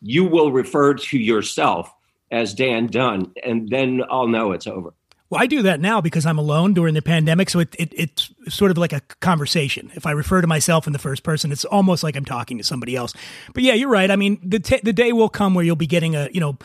[0.00, 1.92] you will refer to yourself
[2.30, 4.92] as Dan Dunn, and then I'll know it's over.
[5.28, 7.50] Well, I do that now because I'm alone during the pandemic.
[7.50, 9.90] So it, it, it's sort of like a conversation.
[9.94, 12.64] If I refer to myself in the first person, it's almost like I'm talking to
[12.64, 13.12] somebody else.
[13.52, 14.08] But yeah, you're right.
[14.08, 16.58] I mean, the, t- the day will come where you'll be getting a, you know,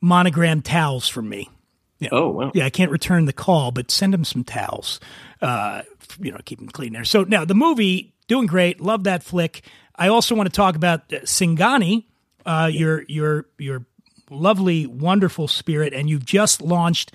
[0.00, 1.50] monogram towels from me.
[1.98, 2.10] Yeah.
[2.12, 2.52] Oh, wow.
[2.54, 5.00] Yeah, I can't return the call, but send them some towels.
[5.40, 5.82] Uh,
[6.20, 7.04] you know, keep them clean there.
[7.04, 8.80] So now the movie, doing great.
[8.80, 9.62] Love that flick.
[9.96, 12.04] I also want to talk about Singani,
[12.44, 13.86] uh, your your your
[14.30, 17.12] lovely, wonderful spirit, and you've just launched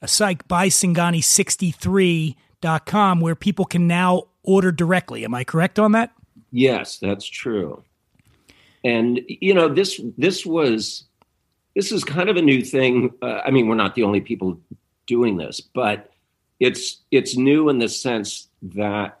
[0.00, 5.24] a site by Singani63.com where people can now order directly.
[5.24, 6.12] Am I correct on that?
[6.50, 7.82] Yes, that's true.
[8.84, 11.04] And you know, this this was
[11.74, 13.12] this is kind of a new thing.
[13.22, 14.60] Uh, I mean, we're not the only people
[15.06, 16.10] doing this, but
[16.60, 19.20] it's it's new in the sense that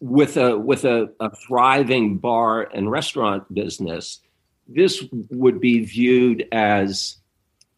[0.00, 4.20] with a with a, a thriving bar and restaurant business,
[4.66, 7.16] this would be viewed as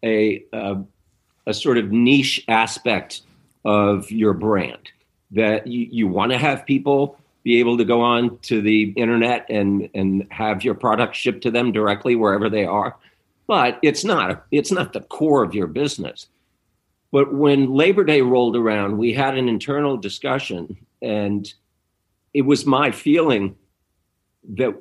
[0.03, 0.83] a, a
[1.47, 3.23] a, sort of niche aspect
[3.65, 4.91] of your brand
[5.33, 9.47] that you, you want to have people be able to go on to the internet
[9.49, 12.97] and and have your product shipped to them directly wherever they are.
[13.49, 16.29] But it's not it's not the core of your business.
[17.13, 21.53] But when Labor Day rolled around, we had an internal discussion, and
[22.33, 23.55] it was my feeling
[24.55, 24.75] that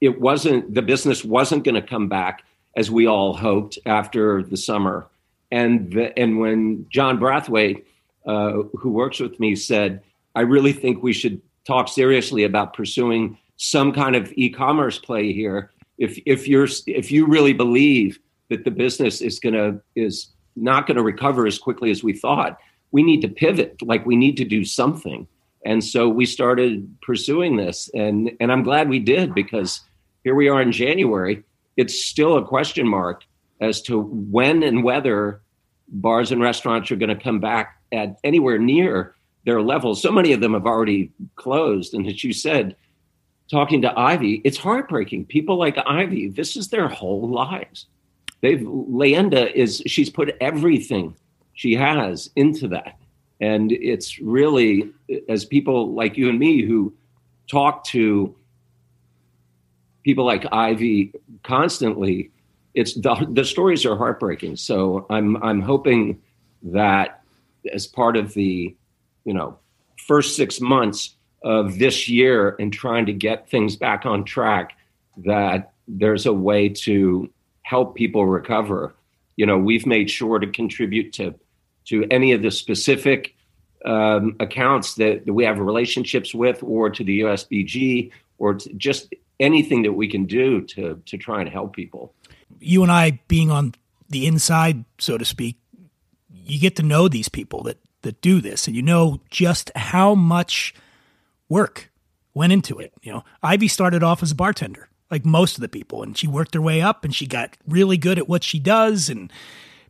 [0.00, 2.44] it wasn't the business wasn't going to come back
[2.76, 5.08] as we all hoped after the summer.
[5.50, 7.84] And the, and when John Brathwaite,
[8.26, 10.02] uh, who works with me, said,
[10.34, 15.70] "I really think we should talk seriously about pursuing some kind of e-commerce play here.
[15.98, 20.96] If if you're if you really believe that the business is gonna is not going
[20.96, 22.58] to recover as quickly as we thought,
[22.92, 23.80] we need to pivot.
[23.82, 25.26] Like we need to do something.
[25.64, 29.82] And so we started pursuing this, and and I'm glad we did because
[30.24, 31.44] here we are in January.
[31.76, 33.24] It's still a question mark
[33.60, 35.42] as to when and whether
[35.88, 40.00] bars and restaurants are going to come back at anywhere near their levels.
[40.00, 41.94] So many of them have already closed.
[41.94, 42.76] And as you said,
[43.50, 45.26] talking to Ivy, it's heartbreaking.
[45.26, 47.86] People like Ivy, this is their whole lives.
[48.42, 51.14] They've Leyenda is she's put everything
[51.54, 52.98] she has into that.
[53.40, 54.90] And it's really
[55.28, 56.94] as people like you and me who
[57.50, 58.34] talk to
[60.04, 62.30] people like Ivy constantly,
[62.74, 64.56] it's the the stories are heartbreaking.
[64.56, 66.20] So I'm I'm hoping
[66.62, 67.22] that
[67.72, 68.74] as part of the
[69.24, 69.58] you know
[70.06, 74.76] first six months of this year and trying to get things back on track
[75.18, 77.30] that there's a way to
[77.70, 78.94] help people recover.
[79.36, 81.34] You know we've made sure to contribute to
[81.86, 83.34] to any of the specific
[83.84, 89.80] um, accounts that, that we have relationships with or to the usbg or just anything
[89.84, 92.12] that we can do to to try and help people.
[92.58, 93.74] You and i being on
[94.10, 95.56] the inside so to speak
[96.50, 100.14] you get to know these people that that do this, and you know just how
[100.14, 100.74] much
[101.48, 101.90] work
[102.34, 102.92] went into it.
[103.02, 106.26] You know, Ivy started off as a bartender, like most of the people, and she
[106.26, 109.32] worked her way up, and she got really good at what she does, and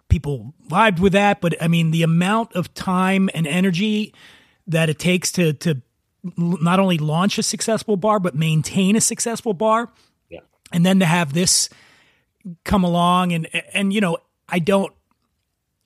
[0.09, 1.41] people vibed with that.
[1.41, 4.15] But I mean, the amount of time and energy
[4.67, 5.83] that it takes to to
[6.37, 9.91] not only launch a successful bar but maintain a successful bar,
[10.29, 10.41] yeah.
[10.73, 11.69] and then to have this
[12.65, 14.93] come along and and you know I don't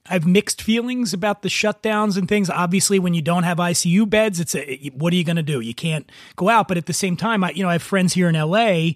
[0.07, 2.51] I've mixed feelings about the shutdowns and things.
[2.51, 5.61] Obviously, when you don't have ICU beds, it's a, what are you going to do?
[5.61, 6.69] You can't go out.
[6.69, 8.91] But at the same time, I, you know, I have friends here in LA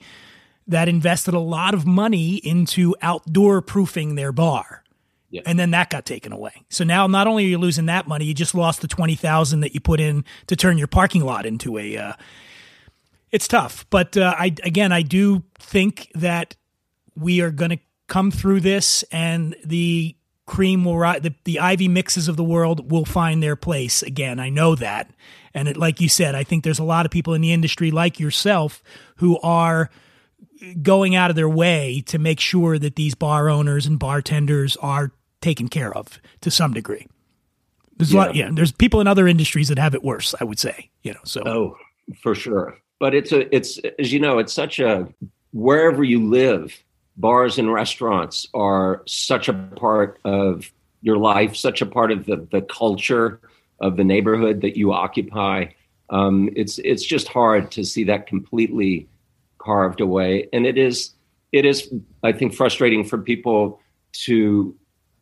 [0.68, 4.84] that invested a lot of money into outdoor proofing their bar.
[5.30, 5.42] Yeah.
[5.44, 6.64] And then that got taken away.
[6.70, 9.74] So now not only are you losing that money, you just lost the 20,000 that
[9.74, 12.12] you put in to turn your parking lot into a uh,
[13.30, 13.84] it's tough.
[13.90, 16.56] But uh, I again, I do think that
[17.14, 21.20] we are going to come through this and the cream will rise.
[21.20, 24.40] The, the Ivy mixes of the world will find their place again.
[24.40, 25.10] I know that.
[25.52, 27.90] And it, like you said, I think there's a lot of people in the industry
[27.90, 28.82] like yourself
[29.16, 29.90] who are
[30.82, 35.12] going out of their way to make sure that these bar owners and bartenders are
[35.40, 37.06] taken care of to some degree.
[37.96, 38.18] There's yeah.
[38.18, 38.50] a lot, yeah.
[38.52, 40.34] There's people in other industries that have it worse.
[40.40, 41.20] I would say, you know.
[41.24, 41.76] So, oh,
[42.22, 42.78] for sure.
[43.00, 45.08] But it's a, it's as you know, it's such a
[45.52, 46.76] wherever you live,
[47.16, 50.70] bars and restaurants are such a part of
[51.02, 53.40] your life, such a part of the, the culture
[53.80, 55.66] of the neighborhood that you occupy.
[56.10, 59.08] Um, it's it's just hard to see that completely
[59.58, 61.12] carved away, and it is
[61.52, 61.92] it is
[62.22, 63.80] I think frustrating for people
[64.24, 64.74] to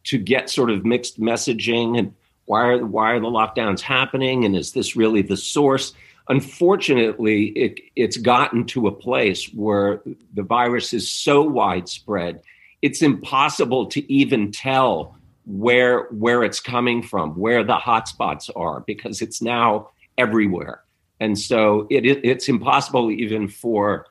[0.05, 2.14] to get sort of mixed messaging and
[2.46, 5.92] why are why are the lockdowns happening and is this really the source?
[6.29, 10.03] Unfortunately, it, it's gotten to a place where
[10.35, 12.42] the virus is so widespread,
[12.83, 19.22] it's impossible to even tell where where it's coming from, where the hotspots are, because
[19.22, 20.83] it's now everywhere.
[21.20, 24.07] And so it, it, it's impossible even for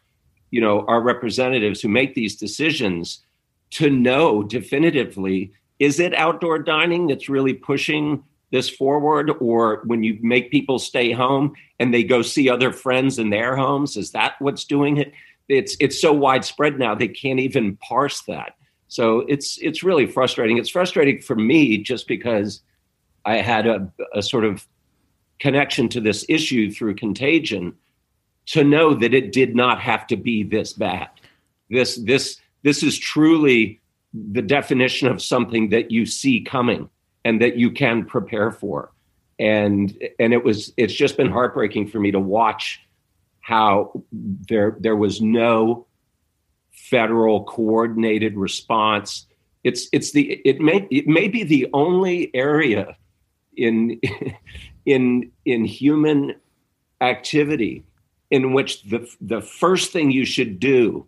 [0.51, 3.23] you know our representatives who make these decisions
[3.71, 9.31] to know definitively is it outdoor dining that's really pushing this forward?
[9.41, 13.55] Or when you make people stay home and they go see other friends in their
[13.55, 15.11] homes is that what's doing it?
[15.49, 18.55] It's it's so widespread now they can't even parse that.
[18.87, 20.57] So it's it's really frustrating.
[20.57, 22.61] It's frustrating for me just because
[23.25, 24.67] i had a, a sort of
[25.39, 27.75] connection to this issue through contagion
[28.47, 31.09] to know that it did not have to be this bad.
[31.69, 33.81] This this this is truly
[34.13, 36.89] the definition of something that you see coming
[37.23, 38.91] and that you can prepare for.
[39.39, 42.81] And and it was it's just been heartbreaking for me to watch
[43.41, 45.87] how there there was no
[46.71, 49.25] federal coordinated response.
[49.63, 52.95] It's it's the it may it may be the only area
[53.57, 53.99] in
[54.85, 56.35] in in human
[57.01, 57.83] activity
[58.31, 61.05] in which the the first thing you should do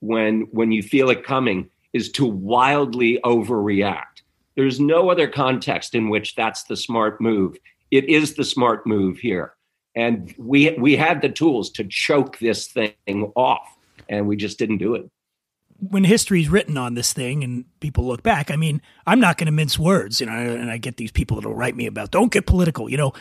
[0.00, 4.22] when when you feel it coming is to wildly overreact.
[4.56, 7.56] There's no other context in which that's the smart move.
[7.90, 9.54] It is the smart move here.
[9.94, 13.76] And we we had the tools to choke this thing off
[14.08, 15.10] and we just didn't do it
[15.80, 19.46] when history's written on this thing and people look back, I mean, I'm not going
[19.46, 22.32] to mince words, you know, and I get these people that'll write me about don't
[22.32, 23.12] get political, you know.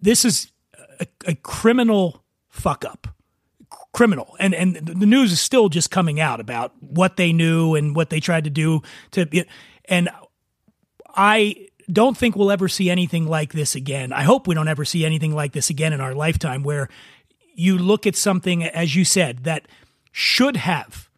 [0.00, 0.50] This is
[1.00, 3.08] a, a criminal fuck up.
[3.92, 4.36] Criminal.
[4.38, 8.10] And and the news is still just coming out about what they knew and what
[8.10, 9.44] they tried to do to
[9.86, 10.08] and
[11.14, 14.12] I don't think we'll ever see anything like this again.
[14.12, 16.88] I hope we don't ever see anything like this again in our lifetime where
[17.54, 19.68] you look at something as you said that
[20.10, 21.10] should have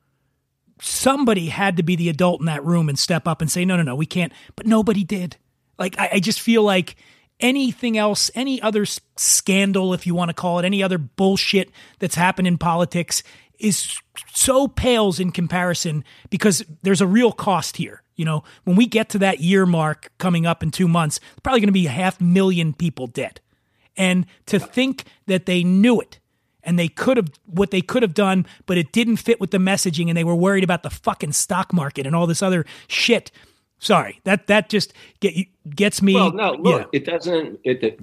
[0.81, 3.77] somebody had to be the adult in that room and step up and say, no,
[3.77, 4.33] no, no, we can't.
[4.57, 5.37] But nobody did.
[5.79, 6.97] Like, I, I just feel like
[7.45, 12.15] anything else, any other scandal, if you want to call it, any other bullshit that's
[12.15, 13.23] happened in politics
[13.59, 14.01] is
[14.33, 18.03] so pales in comparison because there's a real cost here.
[18.17, 21.61] You know, when we get to that year mark coming up in two months, probably
[21.61, 23.41] going to be a half million people dead.
[23.95, 26.21] And to think that they knew it
[26.63, 29.59] and they could have what they could have done, but it didn't fit with the
[29.59, 33.31] messaging, and they were worried about the fucking stock market and all this other shit.
[33.85, 35.35] Sorry, that that just get
[35.69, 36.15] gets me.
[36.15, 36.99] Well, no, look, yeah.
[37.01, 37.61] it doesn't.
[37.65, 38.01] It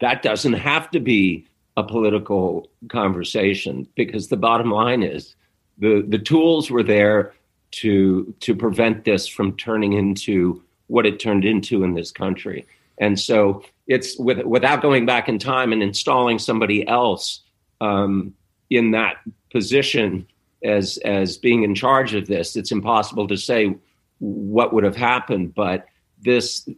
[0.00, 1.46] that doesn't have to be
[1.78, 5.34] a political conversation because the bottom line is
[5.78, 7.32] the the tools were there
[7.70, 12.66] to to prevent this from turning into what it turned into in this country.
[12.98, 17.40] And so it's with, without going back in time and installing somebody else
[17.80, 18.34] um,
[18.68, 19.16] in that
[19.50, 20.26] position
[20.62, 22.56] as as being in charge of this.
[22.56, 23.74] It's impossible to say
[24.22, 25.86] what would have happened, but
[26.20, 26.68] this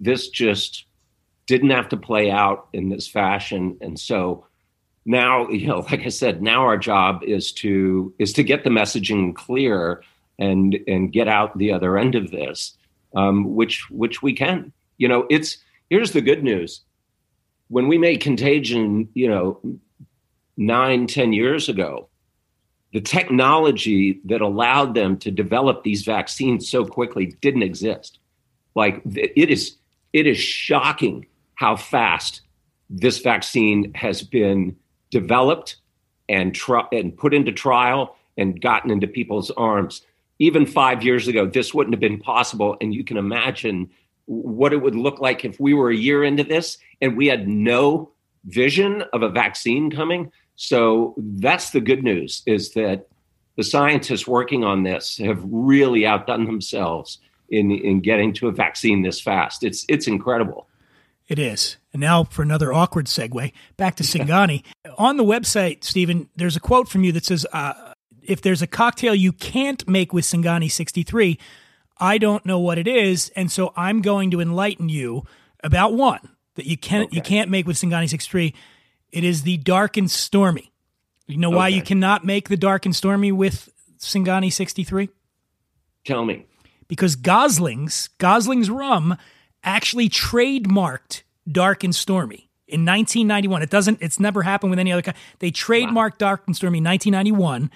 [0.00, 0.86] this just
[1.46, 4.46] didn't have to play out in this fashion, and so
[5.04, 8.70] now you know, like I said, now our job is to is to get the
[8.70, 10.02] messaging clear
[10.38, 12.74] and and get out the other end of this,
[13.14, 14.72] um, which which we can.
[14.96, 15.58] You know, it's
[15.90, 16.80] here's the good news.
[17.68, 19.60] When we made Contagion, you know,
[20.56, 22.07] nine, ten years ago,
[22.92, 28.18] the technology that allowed them to develop these vaccines so quickly didn't exist.
[28.74, 29.76] Like it is,
[30.12, 32.42] it is shocking how fast
[32.88, 34.76] this vaccine has been
[35.10, 35.76] developed
[36.28, 40.02] and tr- and put into trial and gotten into people's arms.
[40.38, 42.76] Even five years ago, this wouldn't have been possible.
[42.80, 43.90] And you can imagine
[44.26, 47.48] what it would look like if we were a year into this and we had
[47.48, 48.12] no
[48.44, 50.30] vision of a vaccine coming.
[50.60, 53.06] So that's the good news is that
[53.54, 57.18] the scientists working on this have really outdone themselves
[57.48, 59.62] in in getting to a vaccine this fast.
[59.62, 60.68] It's it's incredible.
[61.28, 61.76] It is.
[61.92, 64.64] And now for another awkward segue back to Singani.
[64.98, 68.66] on the website, Steven, there's a quote from you that says, uh, "If there's a
[68.66, 71.38] cocktail you can't make with Singani 63,
[71.98, 75.22] I don't know what it is, and so I'm going to enlighten you
[75.62, 77.16] about one that you can't okay.
[77.16, 78.56] you can't make with Singani 63."
[79.12, 80.72] It is the dark and stormy.
[81.26, 83.68] You know why you cannot make the dark and stormy with
[83.98, 85.10] Singani 63?
[86.04, 86.46] Tell me.
[86.88, 89.18] Because Gosling's, Gosling's rum
[89.62, 93.62] actually trademarked dark and stormy in 1991.
[93.62, 95.02] It doesn't, it's never happened with any other.
[95.02, 95.16] Kind.
[95.38, 96.16] They trademarked wow.
[96.18, 97.70] dark and stormy in 1991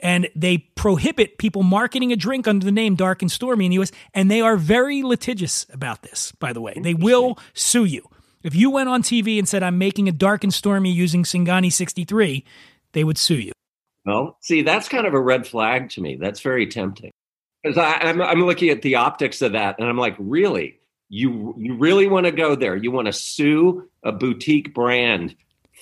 [0.00, 3.78] and they prohibit people marketing a drink under the name Dark and Stormy in the
[3.80, 3.92] US.
[4.14, 6.74] And they are very litigious about this, by the way.
[6.80, 8.08] They will sue you.
[8.42, 11.72] If you went on TV and said, I'm making a dark and stormy using Singani
[11.72, 12.44] 63,
[12.92, 13.52] they would sue you.
[14.04, 16.16] Well, see, that's kind of a red flag to me.
[16.16, 17.10] That's very tempting.
[17.62, 20.78] Because I'm, I'm looking at the optics of that and I'm like, really?
[21.08, 22.76] You, you really want to go there?
[22.76, 25.34] You want to sue a boutique brand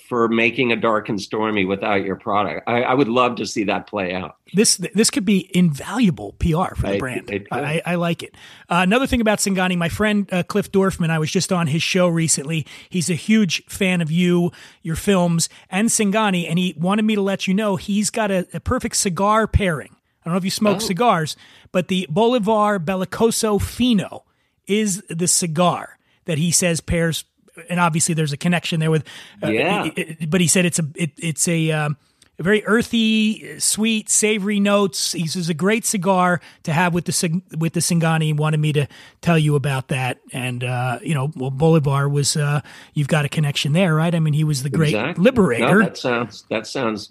[0.09, 2.69] for making a dark and stormy without your product.
[2.69, 4.37] I, I, would love to see that play out.
[4.55, 7.49] This this could be invaluable PR for the I, brand.
[7.51, 8.35] I, I, like it.
[8.69, 11.83] Uh, another thing about Singani, my friend uh, Cliff Dorfman, I was just on his
[11.83, 12.67] show recently.
[12.89, 17.23] He's a huge fan of you, your films, and Singani, and he wanted me to
[17.23, 19.97] let you know he's got a, a perfect cigar pairing.
[20.23, 20.81] I don't know if you smoke oh.
[20.81, 21.37] cigars,
[21.73, 24.25] but the Bolivar Belicoso Fino
[24.67, 27.25] is the cigar that he says pairs
[27.69, 29.05] and obviously there's a connection there with.
[29.43, 29.85] Uh, yeah.
[29.85, 31.71] It, it, but he said it's a it, it's a.
[31.73, 31.97] Um,
[32.39, 35.13] very earthy, sweet, savory notes.
[35.13, 38.25] He says a great cigar to have with the with the Singani.
[38.25, 38.87] He wanted me to
[39.23, 42.61] tell you about that, and uh, you know, well, Bolivar was uh,
[42.93, 44.15] you've got a connection there, right?
[44.15, 45.25] I mean, he was the great exactly.
[45.25, 45.79] liberator.
[45.79, 47.11] No, that sounds that sounds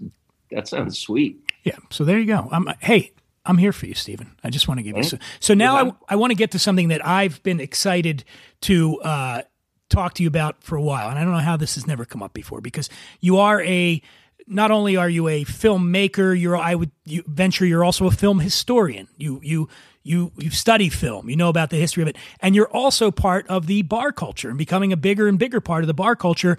[0.51, 1.39] that sounds sweet.
[1.63, 1.77] Yeah.
[1.89, 2.47] So there you go.
[2.51, 3.11] I'm, hey,
[3.45, 4.35] I'm here for you, Steven.
[4.43, 5.17] I just want to give you so.
[5.39, 5.91] So now yeah.
[6.09, 8.23] I, I want to get to something that I've been excited
[8.61, 9.41] to uh,
[9.89, 12.05] talk to you about for a while, and I don't know how this has never
[12.05, 14.01] come up before because you are a
[14.47, 18.39] not only are you a filmmaker, you're I would you venture you're also a film
[18.39, 19.07] historian.
[19.17, 19.69] You you
[20.03, 23.47] you you study film, you know about the history of it, and you're also part
[23.47, 26.57] of the bar culture and becoming a bigger and bigger part of the bar culture.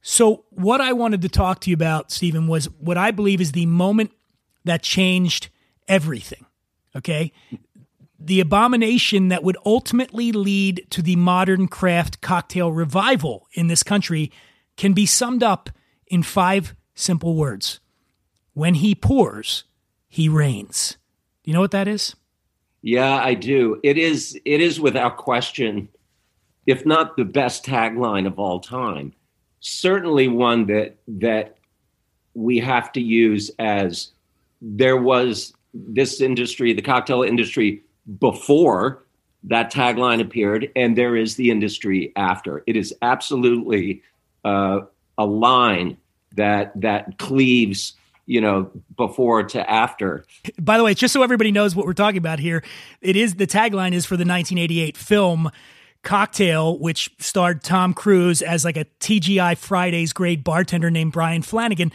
[0.00, 3.52] So what I wanted to talk to you about, Steven, was what I believe is
[3.52, 4.10] the moment
[4.64, 5.48] that changed
[5.88, 6.46] everything.
[6.94, 7.32] Okay.
[8.24, 14.30] The abomination that would ultimately lead to the modern craft cocktail revival in this country
[14.76, 15.70] can be summed up
[16.06, 17.80] in five simple words.
[18.54, 19.64] When he pours,
[20.08, 20.98] he reigns.
[21.42, 22.14] Do you know what that is?
[22.80, 23.80] Yeah, I do.
[23.82, 25.88] It is it is without question,
[26.66, 29.14] if not the best tagline of all time,
[29.58, 31.56] certainly one that that
[32.34, 34.12] we have to use as
[34.60, 37.82] there was this industry, the cocktail industry
[38.18, 39.02] before
[39.44, 42.62] that tagline appeared, and there is the industry after.
[42.66, 44.02] It is absolutely
[44.44, 44.80] uh,
[45.18, 45.96] a line
[46.34, 47.94] that that cleaves
[48.26, 50.24] you know before to after
[50.58, 52.62] by the way just so everybody knows what we're talking about here
[53.00, 55.50] it is the tagline is for the 1988 film
[56.02, 61.92] cocktail which starred tom cruise as like a tgi fridays grade bartender named brian flanagan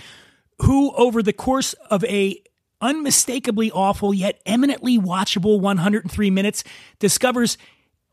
[0.61, 2.41] who over the course of a
[2.81, 6.63] unmistakably awful yet eminently watchable 103 minutes
[6.99, 7.57] discovers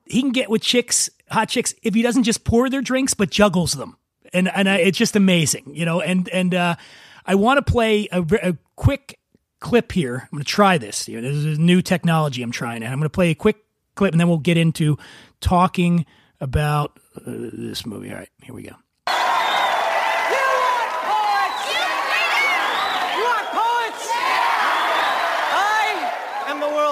[0.06, 3.30] he can get with chicks hot chicks if he doesn't just pour their drinks but
[3.30, 3.96] juggles them
[4.34, 6.00] and and I, it's just amazing, you know.
[6.00, 6.76] And and uh,
[7.24, 9.18] I want to play a, a, quick
[9.60, 10.22] clip here.
[10.24, 11.08] I'm going to try this.
[11.08, 13.64] You know, this is new technology I'm trying, and I'm going to play a quick
[13.94, 14.98] clip, and then we'll get into
[15.40, 16.04] talking
[16.40, 18.10] about uh, this movie.
[18.10, 18.74] All right, here we go.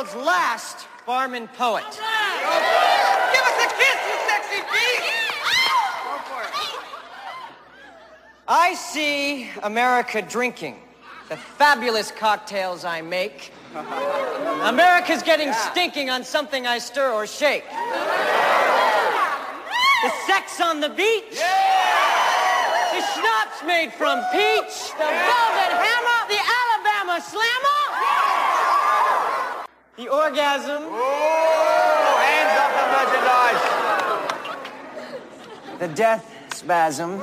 [0.03, 1.85] World's last barman poet.
[1.85, 2.01] Give
[3.45, 5.03] us a kiss, you sexy beast!
[8.49, 10.77] I see America drinking
[11.29, 13.53] the fabulous cocktails I make.
[14.63, 17.65] America's getting stinking on something I stir or shake.
[20.03, 21.39] The sex on the beach.
[22.91, 24.91] The schnapps made from peach.
[24.99, 26.27] The velvet hammer.
[26.29, 28.32] The Alabama slammer.
[29.95, 30.85] The orgasm.
[30.89, 33.63] Oh, hands up the merchandise.
[35.81, 36.25] The death
[36.55, 37.19] spasm.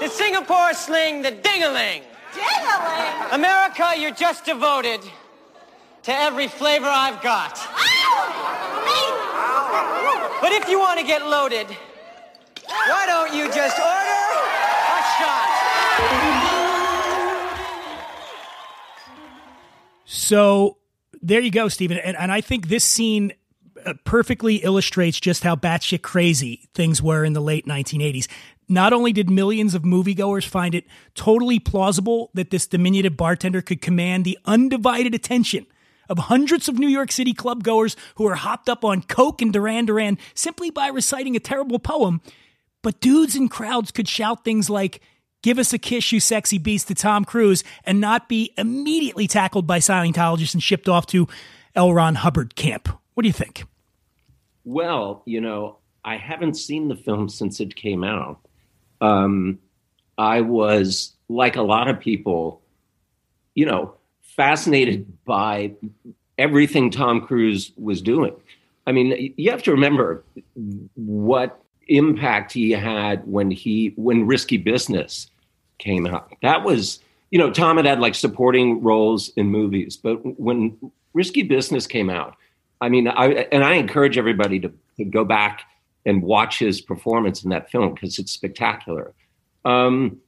[0.00, 2.02] The Singapore sling, the ding-a-ling.
[2.34, 3.32] Ding-a-ling?
[3.32, 5.00] America, you're just devoted
[6.02, 7.56] to every flavor I've got.
[7.56, 7.98] Oh,
[10.42, 11.68] but if you want to get loaded,
[12.66, 14.24] why don't you just order
[14.90, 16.37] a shot?
[20.10, 20.78] So
[21.20, 21.98] there you go, Steven.
[21.98, 23.34] And, and I think this scene
[23.84, 28.26] uh, perfectly illustrates just how batshit crazy things were in the late 1980s.
[28.70, 33.82] Not only did millions of moviegoers find it totally plausible that this diminutive bartender could
[33.82, 35.66] command the undivided attention
[36.08, 39.52] of hundreds of New York City club goers who are hopped up on Coke and
[39.52, 42.22] Duran Duran simply by reciting a terrible poem,
[42.82, 45.02] but dudes in crowds could shout things like,
[45.42, 49.66] Give us a kiss, you sexy beast, to Tom Cruise, and not be immediately tackled
[49.66, 51.28] by Scientologists and shipped off to
[51.74, 51.92] L.
[51.92, 52.88] Ron Hubbard camp.
[53.14, 53.64] What do you think?
[54.64, 58.40] Well, you know, I haven't seen the film since it came out
[59.00, 59.58] um,
[60.16, 62.60] I was like a lot of people,
[63.54, 65.72] you know, fascinated by
[66.36, 68.34] everything Tom Cruise was doing.
[68.86, 70.24] I mean, you have to remember
[70.94, 75.30] what impact he had when he when Risky Business
[75.78, 76.32] came out.
[76.42, 80.76] That was, you know, Tom had had like supporting roles in movies, but when
[81.14, 82.36] Risky Business came out,
[82.80, 85.62] I mean, I and I encourage everybody to, to go back
[86.06, 89.12] and watch his performance in that film because it's spectacular.
[89.64, 90.18] Um,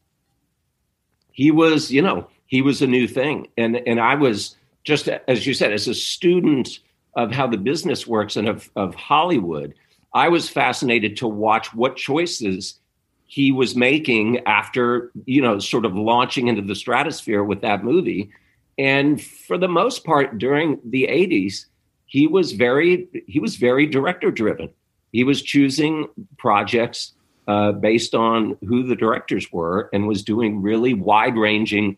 [1.32, 5.46] he was, you know, he was a new thing, and and I was just as
[5.46, 6.80] you said, as a student
[7.14, 9.74] of how the business works and of of Hollywood,
[10.12, 12.78] I was fascinated to watch what choices
[13.26, 18.30] he was making after you know sort of launching into the stratosphere with that movie
[18.76, 21.66] and for the most part during the 80s
[22.06, 24.68] he was very he was very director driven
[25.12, 26.08] he was choosing
[26.38, 27.12] projects
[27.48, 31.96] uh, based on who the directors were and was doing really wide ranging,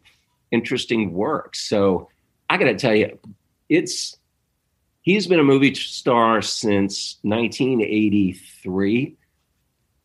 [0.51, 1.55] interesting work.
[1.55, 2.09] So
[2.49, 3.19] I got to tell you,
[3.69, 4.17] it's
[5.03, 9.17] he's been a movie star since 1983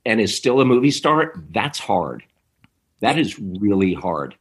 [0.06, 1.34] and is still a movie star.
[1.52, 2.24] That's hard.
[3.00, 4.36] That is really hard.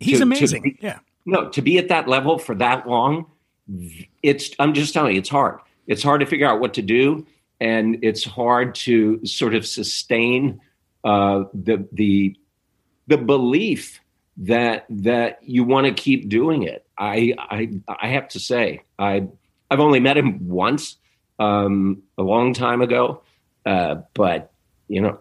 [0.00, 0.62] He's to, amazing.
[0.62, 0.98] To be, yeah.
[1.24, 3.26] No, to be at that level for that long,
[4.22, 5.60] it's I'm just telling you, it's hard.
[5.86, 7.26] It's hard to figure out what to do
[7.62, 10.60] and it's hard to sort of sustain
[11.04, 12.36] uh, the the
[13.06, 14.00] the belief
[14.36, 16.84] that that you want to keep doing it.
[16.98, 19.28] I I I have to say I
[19.72, 20.96] I've only met him once
[21.38, 23.22] um, a long time ago,
[23.64, 24.52] uh, but
[24.88, 25.18] you know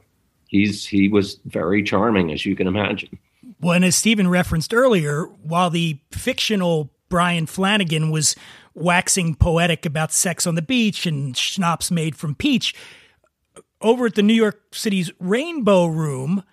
[0.48, 3.18] he's he was very charming as you can imagine.
[3.62, 8.36] Well, and as Steven referenced earlier, while the fictional Brian Flanagan was
[8.74, 12.76] waxing poetic about sex on the beach and schnapps made from peach,
[13.80, 16.44] over at the New York City's Rainbow Room,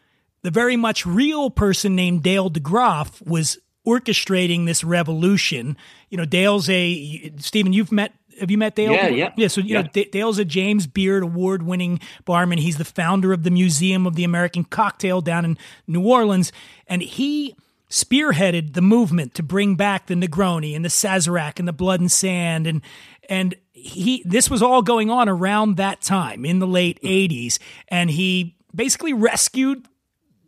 [0.43, 3.59] the very much real person named Dale DeGroff was
[3.89, 5.77] orchestrating this revolution.
[6.11, 7.73] You know, Dale's a Steven.
[7.73, 8.13] You've met.
[8.41, 8.93] Have you met Dale?
[8.93, 9.49] Yeah, yeah, yeah.
[9.49, 9.83] So you yeah.
[9.83, 12.59] know, D- Dale's a James Beard Award-winning barman.
[12.59, 15.59] He's the founder of the Museum of the American Cocktail down in
[15.89, 16.53] New Orleans,
[16.87, 17.57] and he
[17.91, 22.13] spearheaded the movement to bring back the Negroni and the Sazerac and the Blood and
[22.13, 22.83] Sand and
[23.31, 27.59] and he this was all going on around that time in the late 80s
[27.89, 29.89] and he basically rescued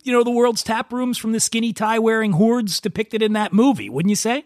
[0.02, 3.52] you know the world's tap rooms from the skinny tie wearing hordes depicted in that
[3.52, 4.44] movie wouldn't you say?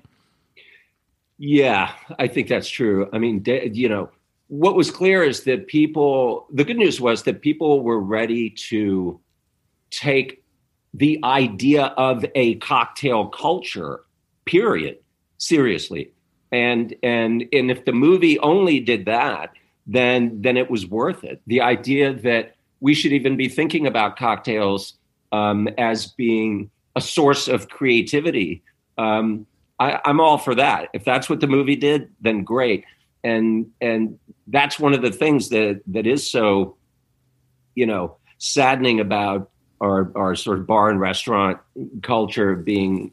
[1.38, 3.08] Yeah i think that's true.
[3.12, 4.10] I mean you know
[4.48, 9.20] what was clear is that people the good news was that people were ready to
[9.90, 10.42] take
[10.92, 14.00] the idea of a cocktail culture
[14.44, 14.98] period
[15.38, 16.12] seriously.
[16.52, 19.52] And and and if the movie only did that
[19.86, 21.42] then then it was worth it.
[21.46, 24.94] The idea that we should even be thinking about cocktails
[25.34, 28.62] um, as being a source of creativity.
[28.96, 29.46] Um,
[29.80, 30.88] I, i'm all for that.
[30.94, 32.84] If that's what the movie did then great.
[33.24, 36.76] And and that's one of the things that that is so
[37.74, 41.58] you know saddening about our, our sort of bar and restaurant
[42.02, 43.10] culture being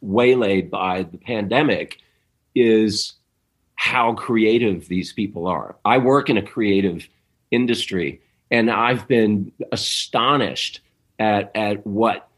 [0.00, 1.98] waylaid by the pandemic
[2.54, 3.14] is
[3.74, 5.74] how creative these people are.
[5.84, 7.08] I work in a creative
[7.50, 8.20] industry
[8.50, 10.81] and I've been astonished
[11.22, 12.28] at at what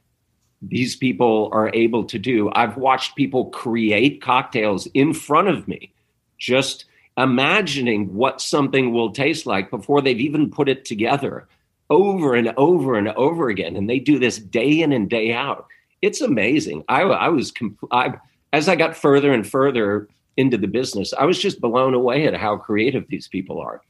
[0.60, 2.50] these people are able to do.
[2.54, 5.92] I've watched people create cocktails in front of me,
[6.38, 11.48] just imagining what something will taste like before they've even put it together
[11.90, 13.76] over and over and over again.
[13.76, 15.66] And they do this day in and day out.
[16.02, 16.84] It's amazing.
[16.88, 18.14] I, I was, compl- I,
[18.52, 22.34] as I got further and further into the business, I was just blown away at
[22.34, 23.82] how creative these people are.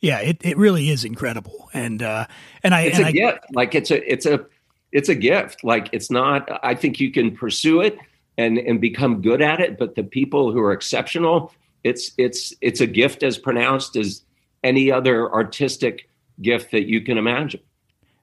[0.00, 1.70] Yeah, it, it really is incredible.
[1.72, 2.26] And, uh,
[2.62, 3.38] and I, it's and a I, gift.
[3.52, 4.44] Like it's a, it's a,
[4.92, 5.64] it's a gift.
[5.64, 7.98] Like it's not, I think you can pursue it
[8.38, 9.78] and, and become good at it.
[9.78, 11.52] But the people who are exceptional,
[11.84, 14.22] it's, it's, it's a gift as pronounced as
[14.62, 16.08] any other artistic
[16.42, 17.60] gift that you can imagine.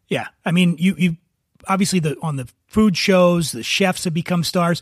[0.09, 1.17] Yeah, I mean, you you
[1.67, 4.81] obviously the on the food shows, the chefs have become stars.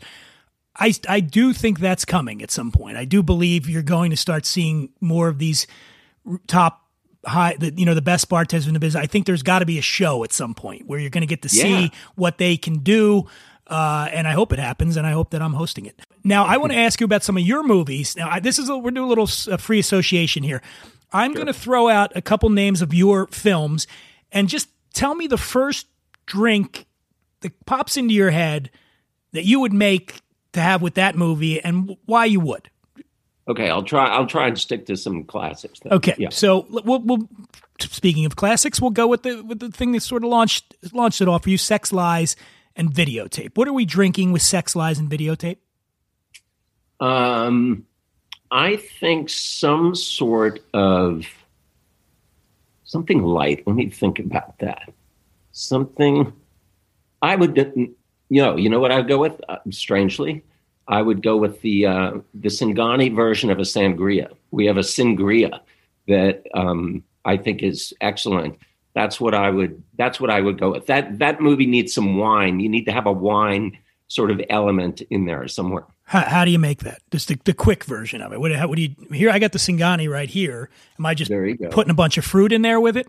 [0.76, 2.98] I I do think that's coming at some point.
[2.98, 5.66] I do believe you're going to start seeing more of these
[6.46, 6.80] top
[7.24, 9.02] high, the, you know, the best bartenders in the business.
[9.02, 11.26] I think there's got to be a show at some point where you're going to
[11.26, 11.88] get to see Yeah.
[12.16, 13.26] what they can do.
[13.68, 15.98] Uh, and I hope it happens, and I hope that I'm hosting it.
[16.24, 18.16] Now, I want to ask you about some of your movies.
[18.16, 20.60] Now, I, this is a, we're doing a little uh, free association here.
[21.12, 23.86] I'm going to throw out a couple names of your films,
[24.32, 25.86] and just tell me the first
[26.26, 26.86] drink
[27.40, 28.70] that pops into your head
[29.32, 30.20] that you would make
[30.54, 32.68] to have with that movie, and why you would.
[33.48, 34.06] Okay, I'll try.
[34.06, 35.80] I'll try and stick to some classics.
[35.80, 35.92] Then.
[35.94, 36.28] Okay, Yeah.
[36.30, 37.28] so we'll, we'll.
[37.80, 41.20] Speaking of classics, we'll go with the with the thing that sort of launched launched
[41.20, 42.36] it all for you: Sex Lies
[42.76, 43.56] and Videotape.
[43.56, 45.56] What are we drinking with Sex Lies and Videotape?
[47.00, 47.84] Um,
[48.50, 51.26] I think some sort of
[52.84, 53.66] something light.
[53.66, 54.92] Let me think about that.
[55.50, 56.32] Something
[57.20, 59.40] I would, you know, you know what I'd go with.
[59.48, 60.44] Uh, strangely,
[60.88, 64.32] I would go with the uh, the Singani version of a sangria.
[64.50, 65.60] We have a sangria
[66.08, 68.58] that um, I think is excellent.
[68.94, 69.82] That's what I would.
[69.96, 70.86] That's what I would go with.
[70.86, 72.60] That that movie needs some wine.
[72.60, 73.78] You need to have a wine
[74.08, 75.84] sort of element in there somewhere.
[76.04, 77.00] How, how do you make that?
[77.10, 78.40] Just the, the quick version of it.
[78.40, 79.30] What, how, what do you here?
[79.30, 80.68] I got the Singani right here.
[80.98, 83.08] Am I just putting a bunch of fruit in there with it?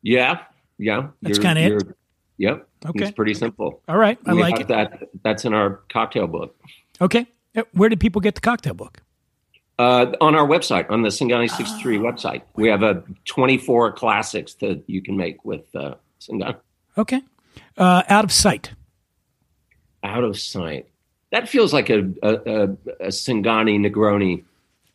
[0.00, 0.40] Yeah,
[0.78, 1.08] yeah.
[1.20, 1.96] That's kinda it?
[2.38, 2.68] Yep.
[2.86, 3.04] Okay.
[3.04, 3.80] It's pretty simple.
[3.88, 4.68] All right, I We like it.
[4.68, 6.56] That that's in our cocktail book.
[7.00, 7.26] Okay,
[7.56, 9.00] Uh, where did people get the cocktail book?
[9.78, 12.02] Uh, on our website, on the Singani 63 Oh.
[12.02, 16.56] website, we have a 24 classics that you can make with uh, Singani.
[16.96, 17.22] Okay,
[17.76, 18.72] uh, out of sight.
[20.02, 20.86] Out of sight.
[21.30, 22.62] That feels like a a, a,
[23.00, 24.44] a Singani Negroni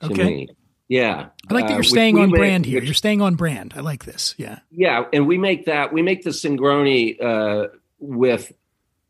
[0.02, 0.24] to Okay.
[0.26, 0.50] me.
[0.88, 1.28] Yeah.
[1.50, 2.82] I like that Uh, you're which staying we on brand here.
[2.82, 3.74] You're staying on brand.
[3.76, 4.34] I like this.
[4.38, 4.60] Yeah.
[4.72, 7.68] Yeah, and we make that we make the Singroni uh,
[8.00, 8.54] with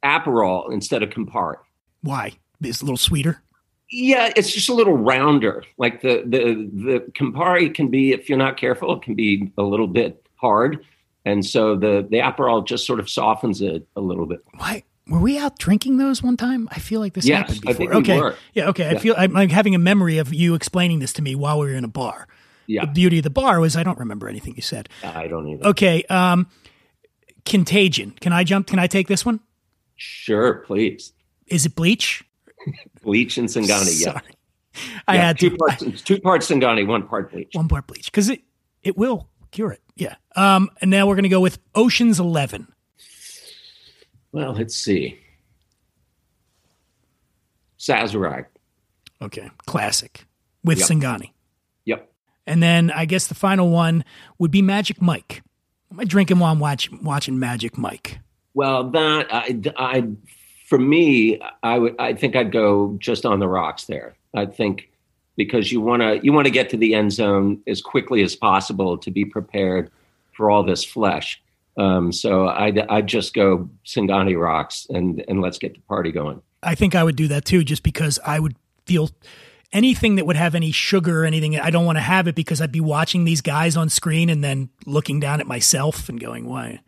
[0.04, 1.58] Aperol instead of Campari.
[2.02, 2.34] Why?
[2.62, 3.42] It's a little sweeter.
[3.92, 5.64] Yeah, it's just a little rounder.
[5.78, 9.64] Like the the the Campari can be, if you're not careful, it can be a
[9.64, 10.86] little bit hard,
[11.26, 14.40] and so the the Aperol just sort of softens it a little bit.
[14.58, 16.70] Why were we out drinking those one time?
[16.72, 17.88] I feel like this Yes, happened I before.
[17.90, 18.36] we okay, were.
[18.54, 18.90] yeah, okay.
[18.90, 21.66] I feel I'm, I'm having a memory of you explaining this to me while we
[21.68, 22.28] were in a bar.
[22.68, 22.86] Yeah.
[22.86, 24.88] The beauty of the bar was I don't remember anything you said.
[25.04, 25.66] I don't either.
[25.70, 26.46] Okay, um,
[27.44, 28.12] Contagion.
[28.22, 28.68] Can I jump?
[28.68, 29.40] Can I take this one?
[29.96, 31.14] Sure, please.
[31.48, 32.24] Is it Bleach?
[33.04, 34.02] Bleach and Singani.
[34.02, 34.20] Yeah.
[35.08, 35.58] I Yeah, had two to.
[35.58, 36.02] parts.
[36.04, 37.50] two parts Singani, one part Bleach.
[37.54, 38.42] one part bleach because it
[38.84, 39.82] it will cure it.
[39.96, 40.16] Yeah.
[40.36, 42.68] Um, and now we're gonna go with Ocean's Eleven.
[44.32, 45.20] Well, let's see.
[47.80, 48.46] Sazerac.
[49.22, 50.26] Okay, classic
[50.64, 50.88] with Yep.
[50.88, 51.32] Singani.
[51.86, 52.12] Yep.
[52.48, 54.04] And then I guess the final one
[54.38, 55.42] would be Magic Mike.
[55.92, 58.20] Am I drinking while I'm watch, watching Magic Mike?
[58.54, 60.08] Well, that I, I,
[60.70, 61.96] for me, I would.
[61.98, 64.16] I think I'd go just on the rocks there.
[64.36, 64.92] I think
[65.36, 68.36] because you want to you want to get to the end zone as quickly as
[68.36, 69.90] possible to be prepared
[70.32, 71.42] for all this flesh.
[71.76, 76.40] Um, so I'd, I'd just go Singani rocks and and let's get the party going.
[76.62, 78.56] I think I would do that too, just because I would
[78.86, 79.10] feel
[79.74, 81.60] anything that would have any sugar or anything.
[81.60, 84.44] I don't want to have it because I'd be watching these guys on screen and
[84.44, 86.82] then looking down at myself and going, "Why?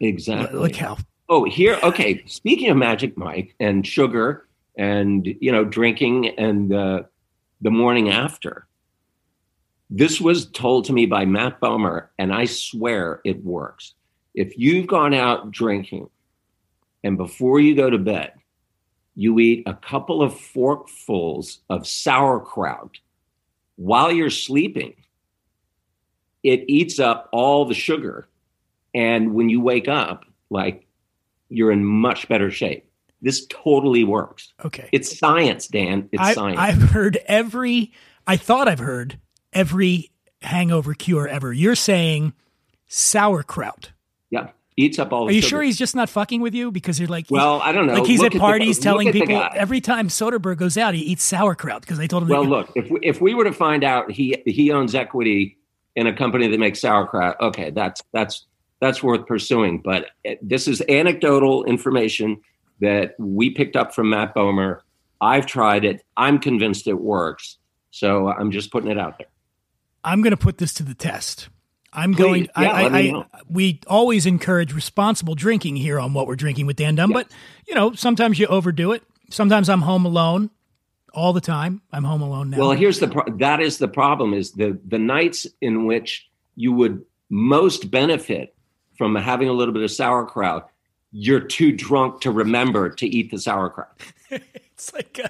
[0.00, 0.58] Exactly.
[0.58, 0.96] Look how
[1.34, 1.78] Oh, here.
[1.82, 2.22] Okay.
[2.26, 7.04] Speaking of Magic Mike and sugar and, you know, drinking and uh,
[7.62, 8.66] the morning after,
[9.88, 13.94] this was told to me by Matt Bomer, and I swear it works.
[14.34, 16.10] If you've gone out drinking
[17.02, 18.32] and before you go to bed,
[19.14, 22.98] you eat a couple of forkfuls of sauerkraut
[23.76, 24.96] while you're sleeping,
[26.42, 28.28] it eats up all the sugar.
[28.92, 30.86] And when you wake up, like
[31.52, 32.84] you're in much better shape.
[33.20, 34.52] This totally works.
[34.64, 34.88] Okay.
[34.92, 36.08] It's science, Dan.
[36.12, 36.58] It's I, science.
[36.58, 37.92] I've heard every.
[38.26, 39.18] I thought I've heard
[39.52, 41.52] every hangover cure ever.
[41.52, 42.32] You're saying
[42.88, 43.92] sauerkraut.
[44.30, 44.48] yeah.
[44.74, 45.48] Eats up all Are you sugar.
[45.48, 47.26] sure he's just not fucking with you because you're like?
[47.28, 47.92] Well, I don't know.
[47.92, 51.02] Like he's Look at the- parties look telling people every time Soderbergh goes out, he
[51.02, 52.30] eats sauerkraut because they told him.
[52.30, 55.58] Well, look, if we, if we were to find out he he owns equity
[55.94, 58.46] in a company that makes sauerkraut, okay, that's that's
[58.82, 59.78] that's worth pursuing.
[59.78, 62.40] But uh, this is anecdotal information
[62.80, 64.80] that we picked up from Matt Bomer.
[65.20, 66.04] I've tried it.
[66.16, 67.58] I'm convinced it works.
[67.92, 69.28] So I'm just putting it out there.
[70.02, 71.48] I'm going to put this to the test.
[71.92, 72.48] I'm Please, going.
[72.58, 76.76] yeah, I, I, I, we always encourage responsible drinking here on what we're drinking with
[76.76, 77.30] Dan Dunn, but
[77.68, 79.02] you know sometimes you overdo it.
[79.30, 80.50] Sometimes I'm home alone.
[81.12, 82.56] All the time, I'm home alone now.
[82.56, 86.72] Well, here's the pro- that is the problem is the the nights in which you
[86.72, 88.54] would most benefit
[88.96, 90.68] from having a little bit of sauerkraut,
[91.12, 94.00] you're too drunk to remember to eat the sauerkraut.
[94.72, 95.28] It's like uh,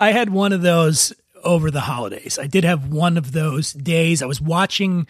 [0.00, 1.12] I had one of those
[1.44, 2.38] over the holidays.
[2.38, 4.22] I did have one of those days.
[4.22, 5.06] I was watching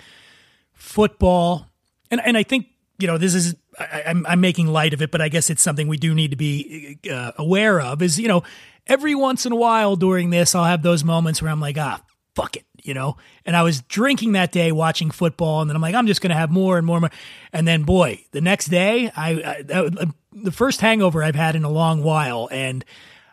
[0.73, 1.69] football,
[2.11, 2.67] and and I think
[2.99, 5.63] you know this is I, I'm I'm making light of it, but I guess it's
[5.63, 8.03] something we do need to be uh, aware of.
[8.03, 8.43] Is you know
[8.87, 12.01] every once in a while during this, I'll have those moments where I'm like, ah,
[12.37, 12.65] fuck it.
[12.83, 16.07] You know, and I was drinking that day watching football, and then I'm like, I'm
[16.07, 17.11] just going to have more and more, and more.
[17.53, 21.65] And then, boy, the next day, I, I that, the first hangover I've had in
[21.65, 22.85] a long while, and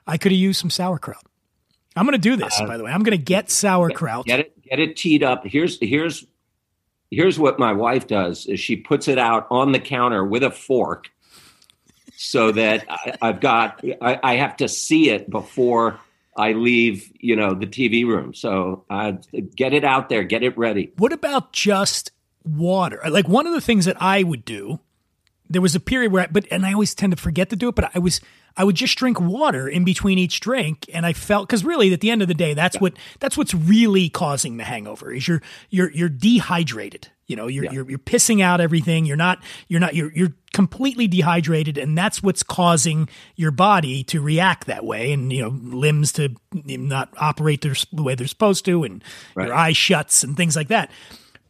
[0.08, 1.24] I could have used some sauerkraut.
[1.96, 2.92] I'm going to do this, Uh, by the way.
[2.92, 4.26] I'm going to get sauerkraut.
[4.26, 5.46] Get it get it teed up.
[5.46, 6.26] Here's here's
[7.12, 10.50] here's what my wife does is she puts it out on the counter with a
[10.50, 11.12] fork
[12.16, 16.00] so that I, I've got I, I have to see it before
[16.36, 18.34] I leave, you know, the TV room.
[18.34, 19.18] So I
[19.56, 20.92] get it out there, get it ready.
[20.98, 22.12] What about just
[22.44, 23.02] water?
[23.10, 24.80] Like one of the things that I would do,
[25.50, 27.70] there was a period where, I, but and I always tend to forget to do
[27.70, 28.20] it, but I was
[28.56, 32.02] I would just drink water in between each drink, and I felt because really at
[32.02, 35.42] the end of the day, that's what that's what's really causing the hangover is you're
[35.70, 37.10] you're you're dehydrated.
[37.28, 39.06] You know, you're, you're you're pissing out everything.
[39.06, 44.22] You're not you're not you're you're completely dehydrated, and that's what's causing your body to
[44.22, 48.66] react that way, and you know limbs to not operate their, the way they're supposed
[48.66, 49.04] to, and
[49.36, 50.92] your eye shuts and things like that.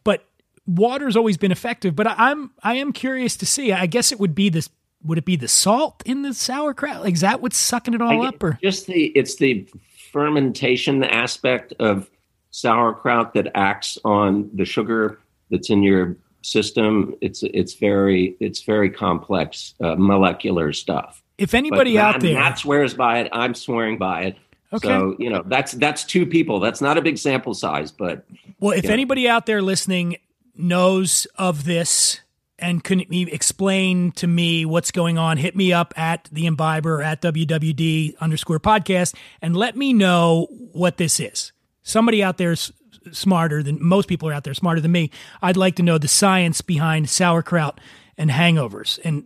[0.04, 0.24] But
[0.66, 1.96] water's always been effective.
[1.96, 3.72] But I, I'm I am curious to see.
[3.72, 4.68] I guess it would be this.
[5.04, 7.02] Would it be the salt in the sauerkraut?
[7.02, 9.68] Like, is that what's sucking it all I- up, or just the it's the
[10.12, 12.08] fermentation aspect of
[12.52, 15.18] sauerkraut that acts on the sugar
[15.50, 17.14] that's in your system.
[17.20, 21.22] It's it's very it's very complex uh, molecular stuff.
[21.38, 22.34] if anybody But out Matt- there?
[22.34, 23.28] Matt swears by it.
[23.32, 24.36] I'm swearing by it.
[24.72, 24.88] Okay.
[24.88, 26.60] So you know that's that's two people.
[26.60, 28.24] That's not a big sample size, but
[28.60, 30.16] Well, if anybody out there listening
[30.56, 32.20] knows of this
[32.58, 37.20] and couldn't explain to me what's going on, hit me up at the imbiber at
[37.22, 41.52] WWD underscore podcast and let me know what this is.
[41.82, 42.72] Somebody out there is
[43.12, 45.10] smarter than most people are out there smarter than me.
[45.42, 47.80] I'd like to know the science behind sauerkraut
[48.16, 48.98] and hangovers.
[49.04, 49.24] And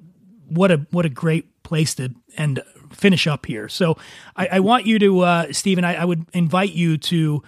[0.48, 2.60] what a what a great place to end
[2.90, 3.68] finish up here.
[3.68, 3.96] So
[4.36, 7.42] I, I want you to, uh, Steven, I, I would invite you to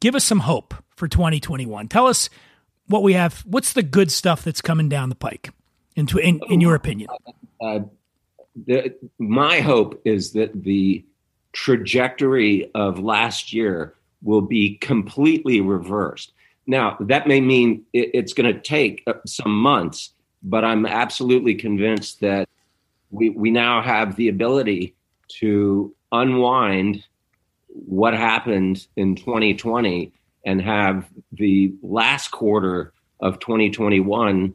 [0.00, 1.88] give us some hope for 2021.
[1.88, 2.30] Tell us
[2.86, 3.40] what we have.
[3.40, 5.50] What's the good stuff that's coming down the pike?
[5.96, 7.10] In, in, in your opinion,
[7.60, 7.80] uh,
[8.66, 11.04] the, my hope is that the
[11.52, 16.32] trajectory of last year will be completely reversed.
[16.66, 20.12] Now, that may mean it's going to take uh, some months,
[20.42, 22.48] but I'm absolutely convinced that
[23.10, 24.94] we, we now have the ability
[25.40, 27.04] to unwind
[27.68, 30.12] what happened in 2020
[30.44, 34.54] and have the last quarter of 2021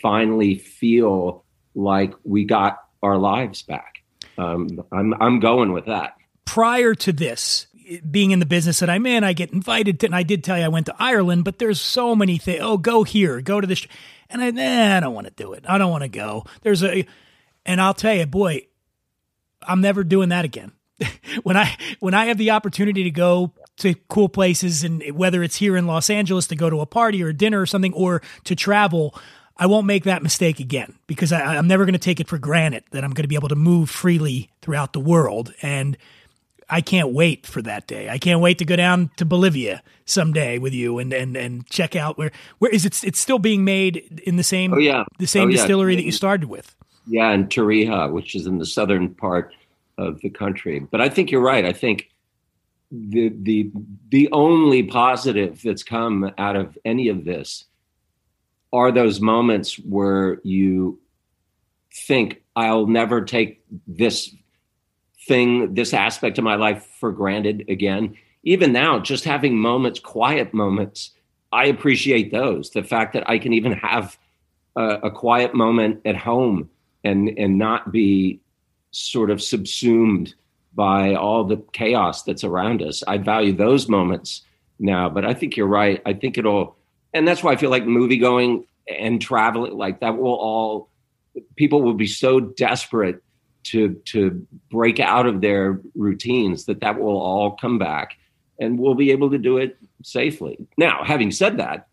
[0.00, 1.44] finally feel
[1.74, 4.02] like we got our lives back.
[4.38, 6.16] Um, I'm, I'm going with that.
[6.44, 7.66] Prior to this,
[8.10, 10.58] being in the business that I'm in, I get invited to, and I did tell
[10.58, 12.60] you I went to Ireland, but there's so many things.
[12.62, 13.86] Oh, go here, go to this.
[14.28, 15.64] And I, eh, I don't want to do it.
[15.68, 16.44] I don't want to go.
[16.62, 17.06] There's a,
[17.66, 18.66] and I'll tell you, boy,
[19.62, 20.72] I'm never doing that again.
[21.42, 25.56] when I when I have the opportunity to go to cool places and whether it's
[25.56, 28.20] here in Los Angeles to go to a party or a dinner or something or
[28.44, 29.18] to travel,
[29.56, 32.38] I won't make that mistake again because I, am never going to take it for
[32.38, 35.54] granted that I'm going to be able to move freely throughout the world.
[35.62, 35.96] And
[36.70, 38.08] I can't wait for that day.
[38.08, 41.96] I can't wait to go down to Bolivia someday with you and and and check
[41.96, 43.02] out where where is it?
[43.04, 45.04] It's still being made in the same oh, yeah.
[45.18, 45.56] the same oh, yeah.
[45.58, 46.74] distillery that you started with.
[47.06, 49.52] Yeah, in Tarija, which is in the southern part
[49.98, 50.78] of the country.
[50.80, 51.64] But I think you're right.
[51.64, 52.10] I think
[52.90, 53.70] the the
[54.08, 57.64] the only positive that's come out of any of this
[58.72, 61.00] are those moments where you
[62.06, 64.34] think I'll never take this
[65.30, 68.16] thing, this aspect of my life for granted again.
[68.42, 71.12] Even now, just having moments, quiet moments,
[71.52, 72.70] I appreciate those.
[72.70, 74.18] The fact that I can even have
[74.74, 76.68] a, a quiet moment at home
[77.04, 78.40] and and not be
[78.90, 80.34] sort of subsumed
[80.74, 83.04] by all the chaos that's around us.
[83.06, 84.42] I value those moments
[84.80, 86.02] now, but I think you're right.
[86.04, 86.76] I think it'll,
[87.14, 90.88] and that's why I feel like movie going and traveling like that will all
[91.54, 93.22] people will be so desperate
[93.64, 98.16] to to break out of their routines that that will all come back
[98.60, 100.58] and we'll be able to do it safely.
[100.76, 101.88] Now, having said that,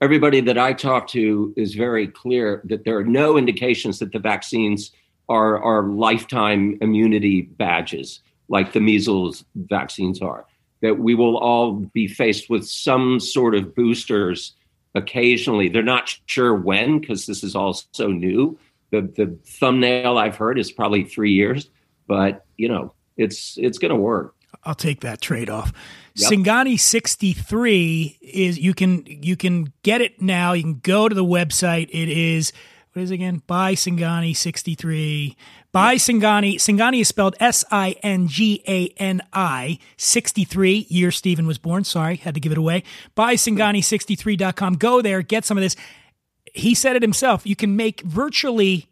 [0.00, 4.18] everybody that I talk to is very clear that there are no indications that the
[4.18, 4.90] vaccines
[5.28, 10.46] are, are lifetime immunity badges like the measles vaccines are.
[10.82, 14.52] That we will all be faced with some sort of boosters
[14.94, 15.68] occasionally.
[15.68, 18.58] They're not sure when because this is all so new.
[19.00, 21.68] The the thumbnail I've heard is probably three years,
[22.06, 24.34] but you know it's it's going to work.
[24.64, 25.72] I'll take that trade off.
[26.14, 26.32] Yep.
[26.32, 30.54] Singani 63 is you can you can get it now.
[30.54, 31.88] You can go to the website.
[31.90, 32.52] It is
[32.92, 33.42] what is it again?
[33.46, 35.36] By Singani 63.
[35.70, 36.54] By Singani.
[36.54, 40.86] Singani is spelled S I N G A N I 63.
[40.88, 41.84] Year Steven was born.
[41.84, 42.82] Sorry, had to give it away.
[43.14, 44.76] By Singani63.com.
[44.76, 45.76] Go there, get some of this.
[46.56, 47.46] He said it himself.
[47.46, 48.88] You can make virtually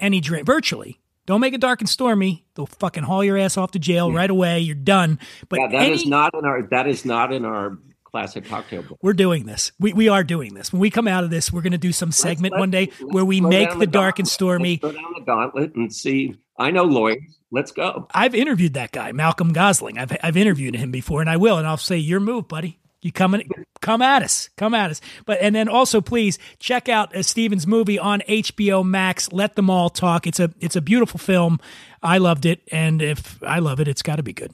[0.00, 0.46] any drink.
[0.46, 1.00] Virtually.
[1.26, 2.44] Don't make it dark and stormy.
[2.54, 4.16] They'll fucking haul your ass off to jail yeah.
[4.16, 4.60] right away.
[4.60, 5.18] You're done.
[5.48, 6.62] But yeah, that any, is not in our.
[6.62, 8.98] That is not in our classic cocktail book.
[9.02, 9.72] We're doing this.
[9.80, 10.72] We, we are doing this.
[10.72, 12.90] When we come out of this, we're going to do some segment let's, one day
[13.00, 14.78] where we make the, the dark and stormy.
[14.82, 16.36] Let's go down the gauntlet and see.
[16.58, 17.22] I know lawyers.
[17.50, 18.06] Let's go.
[18.12, 19.98] I've interviewed that guy, Malcolm Gosling.
[19.98, 22.78] I've I've interviewed him before, and I will, and I'll say your move, buddy.
[23.04, 23.48] You come in,
[23.80, 25.00] come at us, come at us.
[25.26, 29.30] But and then also please check out uh, Steven's movie on HBO Max.
[29.30, 30.26] Let them all talk.
[30.26, 31.60] It's a it's a beautiful film.
[32.02, 34.52] I loved it, and if I love it, it's got to be good.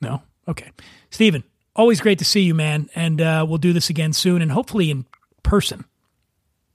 [0.00, 0.72] No, okay,
[1.10, 1.44] Steven
[1.78, 2.90] always great to see you, man.
[2.94, 5.06] And uh, we'll do this again soon and hopefully in
[5.42, 5.84] person.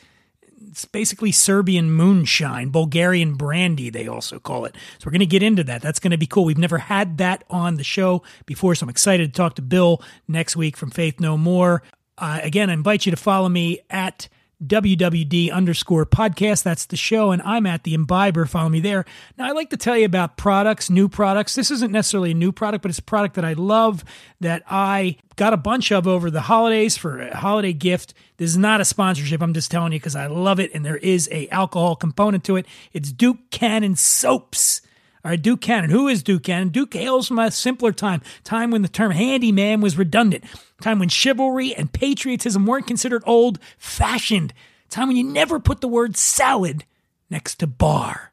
[0.68, 4.74] It's basically Serbian moonshine, Bulgarian brandy, they also call it.
[4.98, 5.80] So we're going to get into that.
[5.80, 6.44] That's going to be cool.
[6.44, 10.02] We've never had that on the show before, so I'm excited to talk to Bill
[10.28, 11.82] next week from Faith No More.
[12.18, 14.28] Uh, again, I invite you to follow me at
[14.64, 16.62] WWD underscore podcast.
[16.62, 18.48] That's the show, and I'm at the Imbiber.
[18.48, 19.04] Follow me there.
[19.36, 21.54] Now, I like to tell you about products, new products.
[21.54, 24.02] This isn't necessarily a new product, but it's a product that I love
[24.40, 28.14] that I got a bunch of over the holidays for a holiday gift.
[28.38, 29.42] This is not a sponsorship.
[29.42, 32.56] I'm just telling you because I love it, and there is a alcohol component to
[32.56, 32.66] it.
[32.94, 34.80] It's Duke Cannon soaps.
[35.26, 35.90] All right, Duke Cannon.
[35.90, 36.68] Who is Duke Cannon?
[36.68, 40.44] Duke hails from a simpler time, time when the term handyman was redundant,
[40.80, 44.54] time when chivalry and patriotism weren't considered old fashioned,
[44.88, 46.84] time when you never put the word salad
[47.28, 48.30] next to bar.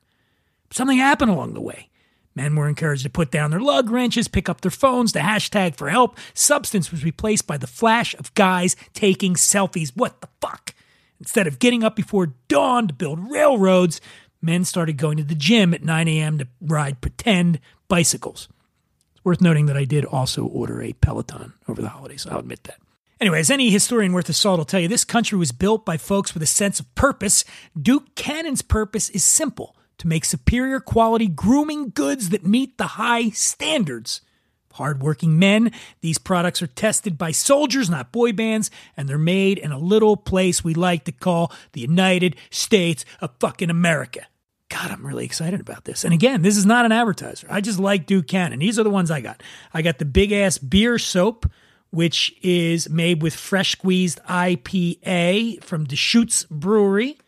[0.70, 1.90] Something happened along the way.
[2.36, 5.76] Men were encouraged to put down their lug wrenches, pick up their phones, the hashtag
[5.76, 6.16] for help.
[6.36, 9.94] Substance was replaced by the flash of guys taking selfies.
[9.96, 10.76] What the fuck?
[11.20, 14.02] Instead of getting up before dawn to build railroads,
[14.44, 16.38] men started going to the gym at 9 a.m.
[16.38, 18.48] to ride pretend bicycles.
[19.16, 22.64] It's worth noting that I did also order a Peloton over the holidays, I'll admit
[22.66, 22.78] that.
[23.22, 25.98] Anyway, as any historian worth his salt will tell you, this country was built by
[25.98, 27.46] folks with a sense of purpose.
[27.80, 33.30] Duke Cannon's purpose is simple to make superior quality grooming goods that meet the high
[33.30, 34.22] standards
[34.74, 35.72] hardworking men.
[36.02, 40.18] These products are tested by soldiers, not boy bands, and they're made in a little
[40.18, 44.26] place we like to call the United States of fucking America.
[44.74, 46.04] God, I'm really excited about this.
[46.04, 47.46] And again, this is not an advertiser.
[47.48, 48.58] I just like Duke Cannon.
[48.58, 49.44] These are the ones I got.
[49.72, 51.46] I got the big ass beer soap,
[51.92, 57.20] which is made with fresh squeezed IPA from Deschutes Brewery.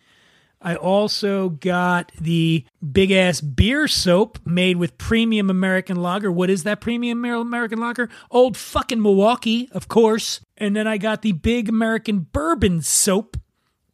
[0.60, 6.32] I also got the big ass beer soap made with premium American lager.
[6.32, 8.10] What is that premium American lager?
[8.32, 10.42] Old fucking Milwaukee, of course.
[10.58, 13.38] And then I got the big American bourbon soap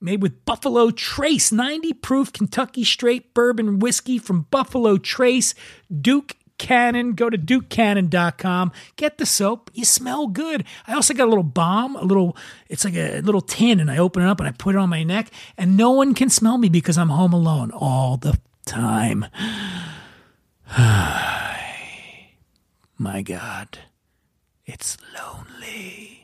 [0.02, 5.54] made with Buffalo Trace, 90 proof Kentucky straight bourbon whiskey from Buffalo Trace,
[6.02, 7.14] Duke Cannon.
[7.14, 8.72] Go to dukecannon.com.
[8.96, 9.72] Get the soap.
[9.74, 10.64] You smell good.
[10.88, 12.38] I also got a little bomb, a little,
[12.70, 14.90] it's like a little tin, and I open it up and I put it on
[14.90, 19.26] my neck, and no one can smell me because I'm home alone all the time.
[22.98, 23.80] my God,
[24.66, 26.21] it's lonely.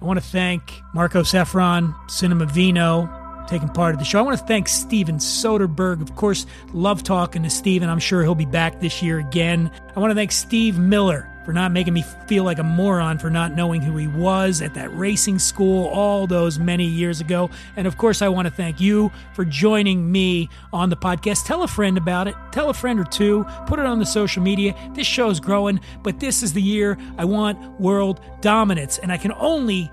[0.00, 4.18] I want to thank Marco Sefron, Cinema Vino, taking part of the show.
[4.18, 6.00] I want to thank Steven Soderbergh.
[6.00, 7.88] Of course, love talking to Steven.
[7.88, 9.70] I'm sure he'll be back this year again.
[9.94, 13.30] I want to thank Steve Miller for not making me feel like a moron for
[13.30, 17.50] not knowing who he was at that racing school all those many years ago.
[17.76, 21.46] And of course, I want to thank you for joining me on the podcast.
[21.46, 24.42] Tell a friend about it, tell a friend or two, put it on the social
[24.42, 24.74] media.
[24.94, 29.32] This show's growing, but this is the year I want world dominance, and I can
[29.32, 29.90] only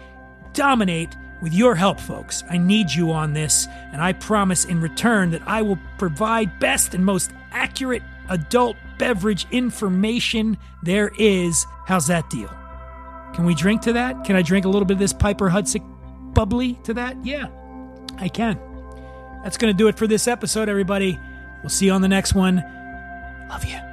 [0.53, 2.43] dominate with your help, folks.
[2.49, 6.93] I need you on this, and I promise in return that I will provide best
[6.93, 11.65] and most accurate adult beverage information there is.
[11.85, 12.49] How's that deal?
[13.33, 14.23] Can we drink to that?
[14.23, 15.83] Can I drink a little bit of this Piper Hudson
[16.33, 17.23] bubbly to that?
[17.25, 17.47] Yeah,
[18.17, 18.59] I can.
[19.43, 21.17] That's going to do it for this episode, everybody.
[21.61, 22.63] We'll see you on the next one.
[23.49, 23.86] Love you.